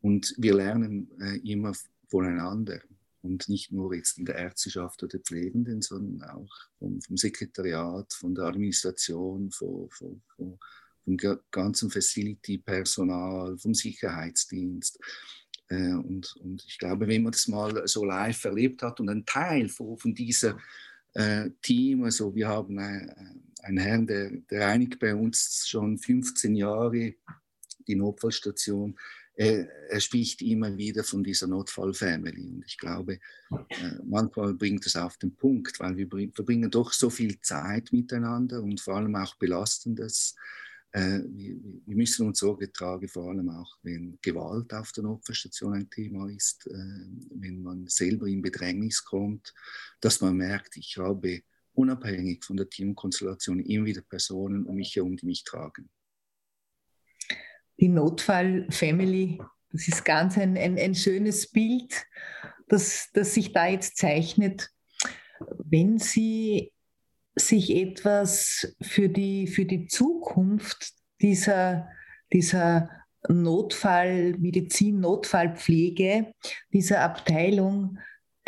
und 0.00 0.34
wir 0.36 0.54
lernen 0.54 1.10
äh, 1.20 1.36
immer 1.38 1.72
voneinander. 2.08 2.80
Und 3.22 3.48
nicht 3.48 3.72
nur 3.72 3.94
jetzt 3.94 4.18
in 4.18 4.26
der 4.26 4.34
Ärzteschaft 4.34 5.02
oder 5.02 5.18
Pflegenden, 5.18 5.80
sondern 5.80 6.28
auch 6.28 6.54
vom, 6.78 7.00
vom 7.00 7.16
Sekretariat, 7.16 8.12
von 8.12 8.34
der 8.34 8.44
Administration, 8.44 9.50
von, 9.50 9.88
von, 9.88 10.22
von 10.36 10.58
vom 11.04 11.16
ganzen 11.50 11.90
Facility-Personal, 11.90 13.58
vom 13.58 13.74
Sicherheitsdienst. 13.74 14.98
Äh, 15.68 15.92
und, 15.92 16.34
und 16.40 16.64
ich 16.66 16.78
glaube, 16.78 17.06
wenn 17.06 17.22
man 17.22 17.32
das 17.32 17.48
mal 17.48 17.86
so 17.86 18.04
live 18.04 18.44
erlebt 18.44 18.82
hat 18.82 19.00
und 19.00 19.08
ein 19.08 19.24
Teil 19.24 19.68
von, 19.68 19.96
von 19.98 20.14
dieser 20.14 20.58
äh, 21.14 21.50
Team, 21.62 22.04
also 22.04 22.34
wir 22.34 22.48
haben 22.48 22.78
äh, 22.78 23.14
einen 23.62 23.78
Herrn, 23.78 24.06
der, 24.06 24.30
der 24.50 24.66
reinigt 24.68 24.98
bei 24.98 25.14
uns 25.14 25.66
schon 25.66 25.98
15 25.98 26.54
Jahre 26.54 27.14
die 27.86 27.94
Notfallstation. 27.94 28.96
Er, 29.36 29.68
er, 29.90 30.00
spricht 30.00 30.42
immer 30.42 30.76
wieder 30.76 31.02
von 31.02 31.24
dieser 31.24 31.48
Notfallfamily. 31.48 32.50
Und 32.50 32.64
ich 32.66 32.78
glaube, 32.78 33.14
äh, 33.50 33.90
manchmal 34.04 34.54
bringt 34.54 34.86
es 34.86 34.94
auf 34.94 35.16
den 35.16 35.34
Punkt, 35.34 35.80
weil 35.80 35.96
wir 35.96 36.08
verbringen 36.32 36.70
doch 36.70 36.92
so 36.92 37.10
viel 37.10 37.40
Zeit 37.40 37.92
miteinander 37.92 38.62
und 38.62 38.80
vor 38.80 38.96
allem 38.96 39.16
auch 39.16 39.34
belastendes 39.34 40.36
äh, 40.36 40.64
wir, 41.00 41.56
wir, 41.86 41.96
müssen 41.96 42.26
uns 42.26 42.38
Sorge 42.38 42.70
tragen, 42.72 43.08
vor 43.08 43.30
allem 43.30 43.48
auch, 43.48 43.78
wenn 43.82 44.16
Gewalt 44.22 44.72
auf 44.72 44.92
der 44.92 45.02
Notfallstation 45.02 45.74
ein 45.74 45.90
Thema 45.90 46.28
ist, 46.30 46.66
äh, 46.68 46.72
wenn 47.34 47.62
man 47.62 47.88
selber 47.88 48.28
in 48.28 48.42
Bedrängnis 48.42 49.04
kommt, 49.04 49.52
dass 50.00 50.20
man 50.20 50.36
merkt, 50.36 50.76
ich 50.76 50.96
habe 50.96 51.42
unabhängig 51.72 52.44
von 52.44 52.56
der 52.56 52.70
Teamkonstellation 52.70 53.58
immer 53.60 53.86
wieder 53.86 54.02
Personen 54.02 54.64
um 54.64 54.76
mich 54.76 54.94
herum, 54.94 55.16
die 55.16 55.26
mich 55.26 55.42
tragen. 55.42 55.90
Die 57.80 57.88
Notfall-Family, 57.88 59.40
das 59.72 59.88
ist 59.88 60.04
ganz 60.04 60.38
ein, 60.38 60.56
ein, 60.56 60.78
ein 60.78 60.94
schönes 60.94 61.50
Bild, 61.50 62.06
das, 62.68 63.10
das 63.12 63.34
sich 63.34 63.52
da 63.52 63.66
jetzt 63.66 63.96
zeichnet. 63.96 64.70
Wenn 65.64 65.98
Sie 65.98 66.72
sich 67.36 67.74
etwas 67.74 68.74
für 68.80 69.08
die, 69.08 69.46
für 69.46 69.64
die 69.64 69.86
Zukunft 69.86 70.92
dieser, 71.20 71.88
dieser 72.32 72.90
Notfallmedizin, 73.28 75.00
Notfallpflege, 75.00 76.32
dieser 76.72 77.00
Abteilung, 77.00 77.98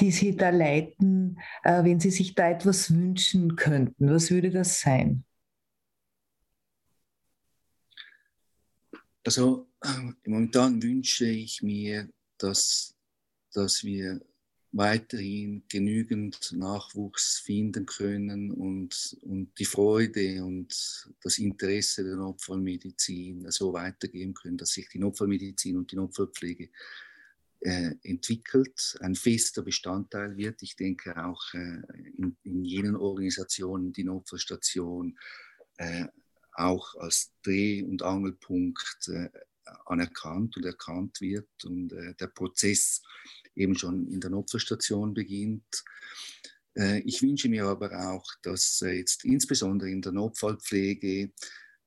die 0.00 0.10
Sie 0.10 0.36
da 0.36 0.50
leiten, 0.50 1.38
äh, 1.64 1.82
wenn 1.82 2.00
Sie 2.00 2.10
sich 2.10 2.34
da 2.34 2.50
etwas 2.50 2.92
wünschen 2.92 3.56
könnten? 3.56 4.10
Was 4.10 4.30
würde 4.30 4.50
das 4.50 4.80
sein? 4.80 5.24
Also 9.24 9.68
äh, 9.82 9.88
momentan 10.26 10.82
wünsche 10.82 11.26
ich 11.26 11.62
mir, 11.62 12.08
dass, 12.38 12.94
dass 13.52 13.82
wir 13.82 14.20
weiterhin 14.76 15.62
genügend 15.68 16.52
Nachwuchs 16.52 17.38
finden 17.38 17.86
können 17.86 18.50
und, 18.50 19.16
und 19.22 19.58
die 19.58 19.64
Freude 19.64 20.44
und 20.44 21.08
das 21.22 21.38
Interesse 21.38 22.04
der 22.04 22.16
Notfallmedizin 22.16 23.50
so 23.50 23.72
weitergeben 23.72 24.34
können, 24.34 24.58
dass 24.58 24.70
sich 24.70 24.88
die 24.88 24.98
Notfallmedizin 24.98 25.78
und 25.78 25.90
die 25.90 25.96
Notfallpflege 25.96 26.68
äh, 27.60 27.94
entwickelt, 28.02 28.98
ein 29.00 29.14
fester 29.14 29.62
Bestandteil 29.62 30.36
wird. 30.36 30.62
Ich 30.62 30.76
denke 30.76 31.24
auch 31.24 31.42
äh, 31.54 31.80
in, 32.16 32.36
in, 32.42 32.64
jenen 32.64 32.96
Organisationen 32.96 33.94
die 33.94 34.04
Notfallstation 34.04 35.18
äh, 35.78 36.06
auch 36.52 36.94
als 36.96 37.32
Dreh- 37.42 37.82
und 37.82 38.02
Angelpunkt 38.02 39.08
äh, 39.08 39.30
anerkannt 39.86 40.56
und 40.56 40.64
erkannt 40.64 41.20
wird 41.20 41.48
und 41.64 41.92
äh, 41.92 42.14
der 42.14 42.28
Prozess 42.28 43.02
eben 43.54 43.76
schon 43.76 44.06
in 44.08 44.20
der 44.20 44.30
Notfallstation 44.30 45.14
beginnt. 45.14 45.84
Äh, 46.76 47.00
ich 47.00 47.22
wünsche 47.22 47.48
mir 47.48 47.64
aber 47.66 47.90
auch, 48.10 48.26
dass 48.42 48.82
äh, 48.82 48.92
jetzt 48.92 49.24
insbesondere 49.24 49.90
in 49.90 50.02
der 50.02 50.12
Notfallpflege 50.12 51.32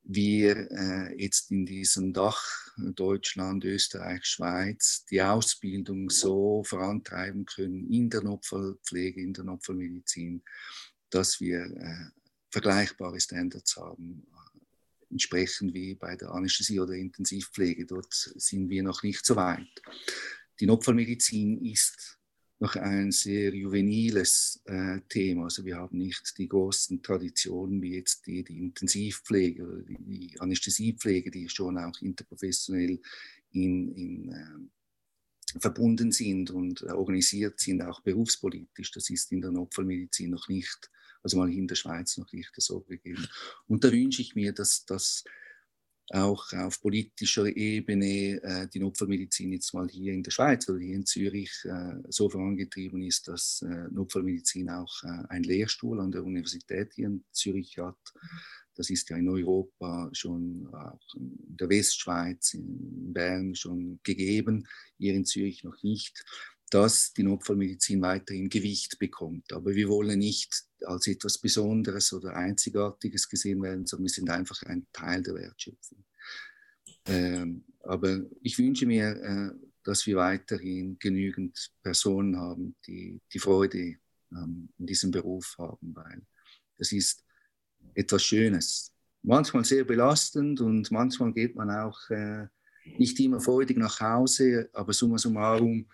wir 0.02 0.70
äh, 0.70 1.22
jetzt 1.22 1.50
in 1.50 1.66
diesem 1.66 2.12
Dach 2.12 2.42
Deutschland, 2.76 3.64
Österreich, 3.64 4.24
Schweiz 4.24 5.04
die 5.10 5.22
Ausbildung 5.22 6.10
so 6.10 6.64
vorantreiben 6.64 7.44
können 7.44 7.86
in 7.90 8.08
der 8.08 8.22
Notfallpflege, 8.22 9.20
in 9.20 9.34
der 9.34 9.44
Notfallmedizin, 9.44 10.42
dass 11.10 11.40
wir 11.40 12.12
vergleichbare 12.50 13.20
Standards 13.20 13.76
haben, 13.76 14.26
entsprechend 15.10 15.74
wie 15.74 15.94
bei 15.94 16.16
der 16.16 16.30
Anästhesie 16.30 16.80
oder 16.80 16.94
Intensivpflege. 16.94 17.86
Dort 17.86 18.12
sind 18.12 18.68
wir 18.68 18.82
noch 18.82 19.02
nicht 19.02 19.24
so 19.26 19.36
weit 19.36 19.66
die 20.60 20.66
Notfallmedizin 20.66 21.64
ist 21.64 22.18
noch 22.58 22.76
ein 22.76 23.10
sehr 23.10 23.54
juveniles 23.54 24.60
äh, 24.66 25.00
Thema. 25.08 25.44
Also 25.44 25.64
wir 25.64 25.76
haben 25.76 25.96
nicht 25.96 26.36
die 26.36 26.46
großen 26.46 27.02
Traditionen 27.02 27.80
wie 27.80 27.94
jetzt 27.94 28.26
die, 28.26 28.44
die 28.44 28.58
Intensivpflege 28.58 29.66
oder 29.66 29.82
die, 29.82 29.96
die, 29.98 30.40
Anästhesiepflege, 30.40 31.30
die 31.30 31.48
schon 31.48 31.78
auch 31.78 31.98
interprofessionell 32.02 33.00
in, 33.52 33.94
in 33.94 34.28
äh, 34.28 35.58
verbunden 35.58 36.12
sind 36.12 36.50
und 36.50 36.82
äh, 36.82 36.92
organisiert 36.92 37.58
sind, 37.58 37.80
auch 37.80 38.02
berufspolitisch. 38.02 38.90
Das 38.90 39.08
ist 39.08 39.32
in 39.32 39.40
der 39.40 39.52
Notfallmedizin 39.52 40.30
noch 40.30 40.48
nicht, 40.48 40.90
also 41.22 41.38
mal 41.38 41.52
in 41.52 41.66
der 41.66 41.74
Schweiz 41.74 42.16
noch 42.16 42.32
nicht 42.32 42.50
so 42.56 42.80
gegeben. 42.80 43.26
Und 43.66 43.84
da 43.84 43.92
wünsche 43.92 44.22
ich 44.22 44.34
mir, 44.34 44.52
dass 44.52 44.84
das 44.84 45.24
auch 46.12 46.52
auf 46.52 46.80
politischer 46.80 47.46
Ebene 47.46 48.42
äh, 48.42 48.68
die 48.68 48.80
Notfallmedizin 48.80 49.52
jetzt 49.52 49.72
mal 49.72 49.88
hier 49.88 50.12
in 50.12 50.22
der 50.22 50.32
Schweiz 50.32 50.68
oder 50.68 50.80
hier 50.80 50.96
in 50.96 51.06
Zürich 51.06 51.52
äh, 51.64 51.94
so 52.08 52.28
vorangetrieben 52.28 53.02
ist, 53.02 53.28
dass 53.28 53.62
äh, 53.62 53.88
Notfallmedizin 53.90 54.70
auch 54.70 55.02
äh, 55.04 55.26
einen 55.28 55.44
Lehrstuhl 55.44 56.00
an 56.00 56.10
der 56.10 56.24
Universität 56.24 56.92
hier 56.94 57.06
in 57.06 57.24
Zürich 57.30 57.78
hat. 57.78 57.98
Das 58.74 58.90
ist 58.90 59.08
ja 59.10 59.16
in 59.16 59.28
Europa 59.28 60.08
schon, 60.12 60.68
auch 60.72 61.14
in 61.14 61.36
der 61.56 61.68
Westschweiz, 61.68 62.54
in 62.54 63.12
Bern 63.12 63.54
schon 63.54 64.00
gegeben, 64.02 64.66
hier 64.96 65.14
in 65.14 65.24
Zürich 65.24 65.62
noch 65.64 65.80
nicht 65.82 66.24
dass 66.70 67.12
die 67.12 67.24
Notfallmedizin 67.24 68.00
weiterhin 68.00 68.48
Gewicht 68.48 68.98
bekommt. 68.98 69.52
Aber 69.52 69.74
wir 69.74 69.88
wollen 69.88 70.18
nicht 70.18 70.64
als 70.84 71.08
etwas 71.08 71.38
Besonderes 71.38 72.12
oder 72.12 72.36
Einzigartiges 72.36 73.28
gesehen 73.28 73.60
werden, 73.62 73.86
sondern 73.86 74.04
wir 74.04 74.14
sind 74.14 74.30
einfach 74.30 74.62
ein 74.62 74.86
Teil 74.92 75.22
der 75.22 75.34
Wertschöpfung. 75.34 76.04
Ähm, 77.06 77.64
aber 77.82 78.20
ich 78.42 78.56
wünsche 78.58 78.86
mir, 78.86 79.16
äh, 79.16 79.50
dass 79.82 80.06
wir 80.06 80.16
weiterhin 80.16 80.96
genügend 80.98 81.72
Personen 81.82 82.36
haben, 82.36 82.76
die 82.86 83.20
die 83.32 83.38
Freude 83.38 83.96
ähm, 84.30 84.68
in 84.78 84.86
diesem 84.86 85.10
Beruf 85.10 85.56
haben, 85.58 85.94
weil 85.94 86.22
das 86.78 86.92
ist 86.92 87.24
etwas 87.94 88.22
Schönes. 88.22 88.92
Manchmal 89.22 89.64
sehr 89.64 89.84
belastend 89.84 90.60
und 90.60 90.90
manchmal 90.90 91.32
geht 91.32 91.56
man 91.56 91.70
auch 91.70 91.98
äh, 92.10 92.46
nicht 92.98 93.18
immer 93.20 93.40
freudig 93.40 93.76
nach 93.76 94.00
Hause, 94.00 94.70
aber 94.72 94.92
summa 94.92 95.18
summarum 95.18 95.86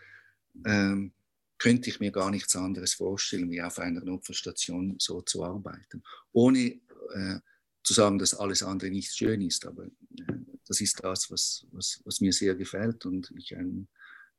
ähm, 0.65 1.13
könnte 1.59 1.91
ich 1.91 2.01
mir 2.01 2.11
gar 2.11 2.31
nichts 2.31 2.55
anderes 2.57 2.95
vorstellen, 2.95 3.51
wie 3.51 3.63
auf 3.63 3.79
einer 3.79 4.05
Notfallstation 4.05 4.97
so 4.99 5.23
zu 5.23 5.45
arbeiten. 5.45 6.03
Ohne 6.33 6.81
äh, 7.15 7.39
zu 7.83 7.95
sagen, 7.95 8.19
dass 8.19 8.35
alles 8.35 8.63
andere 8.63 8.91
nicht 8.91 9.17
schön 9.17 9.41
ist, 9.41 9.67
aber 9.67 9.85
äh, 9.85 10.33
das 10.67 10.81
ist 10.81 11.03
das, 11.03 11.31
was, 11.31 11.67
was, 11.71 12.01
was, 12.05 12.21
mir 12.21 12.33
sehr 12.33 12.55
gefällt 12.55 13.07
und 13.07 13.33
ich 13.39 13.53
ähm, 13.53 13.89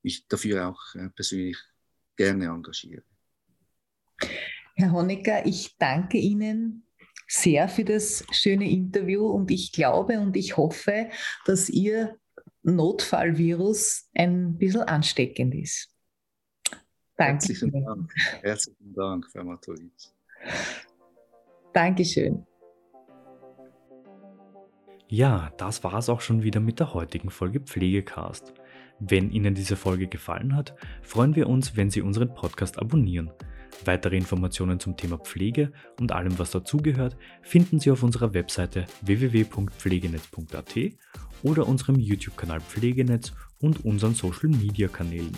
mich 0.03 0.27
dafür 0.27 0.69
auch 0.69 0.95
äh, 0.95 1.10
persönlich 1.10 1.58
gerne 2.15 2.45
engagiere. 2.45 3.03
Herr 4.75 4.91
Honecker, 4.91 5.45
ich 5.45 5.75
danke 5.77 6.17
Ihnen 6.17 6.84
sehr 7.27 7.67
für 7.67 7.84
das 7.84 8.25
schöne 8.32 8.69
Interview 8.69 9.25
und 9.27 9.49
ich 9.49 9.71
glaube 9.71 10.19
und 10.19 10.36
ich 10.38 10.56
hoffe, 10.56 11.10
dass 11.45 11.69
Ihr 11.69 12.19
Notfallvirus 12.63 14.10
ein 14.13 14.58
bisschen 14.58 14.82
ansteckend 14.82 15.56
ist. 15.56 15.89
Danke. 17.17 17.47
Herzlichen 17.47 17.71
Dank. 17.71 18.13
Herzlichen 18.41 18.93
Dank, 18.93 19.25
Frau. 19.32 19.58
Dankeschön. 21.73 22.45
Ja, 25.10 25.51
das 25.58 25.84
war 25.84 25.95
es 25.95 26.10
auch 26.10 26.21
schon 26.21 26.43
wieder 26.43 26.60
mit 26.60 26.80
der 26.80 26.93
heutigen 26.93 27.30
Folge 27.30 27.60
Pflegecast. 27.60 28.53
Wenn 28.99 29.32
Ihnen 29.32 29.56
diese 29.56 29.75
Folge 29.75 30.08
gefallen 30.08 30.56
hat, 30.56 30.75
freuen 31.01 31.36
wir 31.36 31.47
uns, 31.47 31.77
wenn 31.77 31.89
Sie 31.89 32.01
unseren 32.01 32.34
Podcast 32.34 32.77
abonnieren. 32.80 33.32
Weitere 33.86 34.17
Informationen 34.17 34.80
zum 34.80 34.97
Thema 34.97 35.17
Pflege 35.17 35.71
und 35.99 36.12
allem, 36.12 36.38
was 36.39 36.51
dazugehört, 36.51 37.15
finden 37.41 37.80
Sie 37.80 37.89
auf 37.91 38.03
unserer 38.03 38.34
Webseite 38.34 38.86
www.pflegenetz.at 39.01 40.75
oder 41.43 41.67
unserem 41.67 41.99
YouTube-Kanal 41.99 42.60
Pflegenetz 42.62 43.34
und 43.60 43.86
unseren 43.86 44.13
Social-Media-Kanälen. 44.13 45.38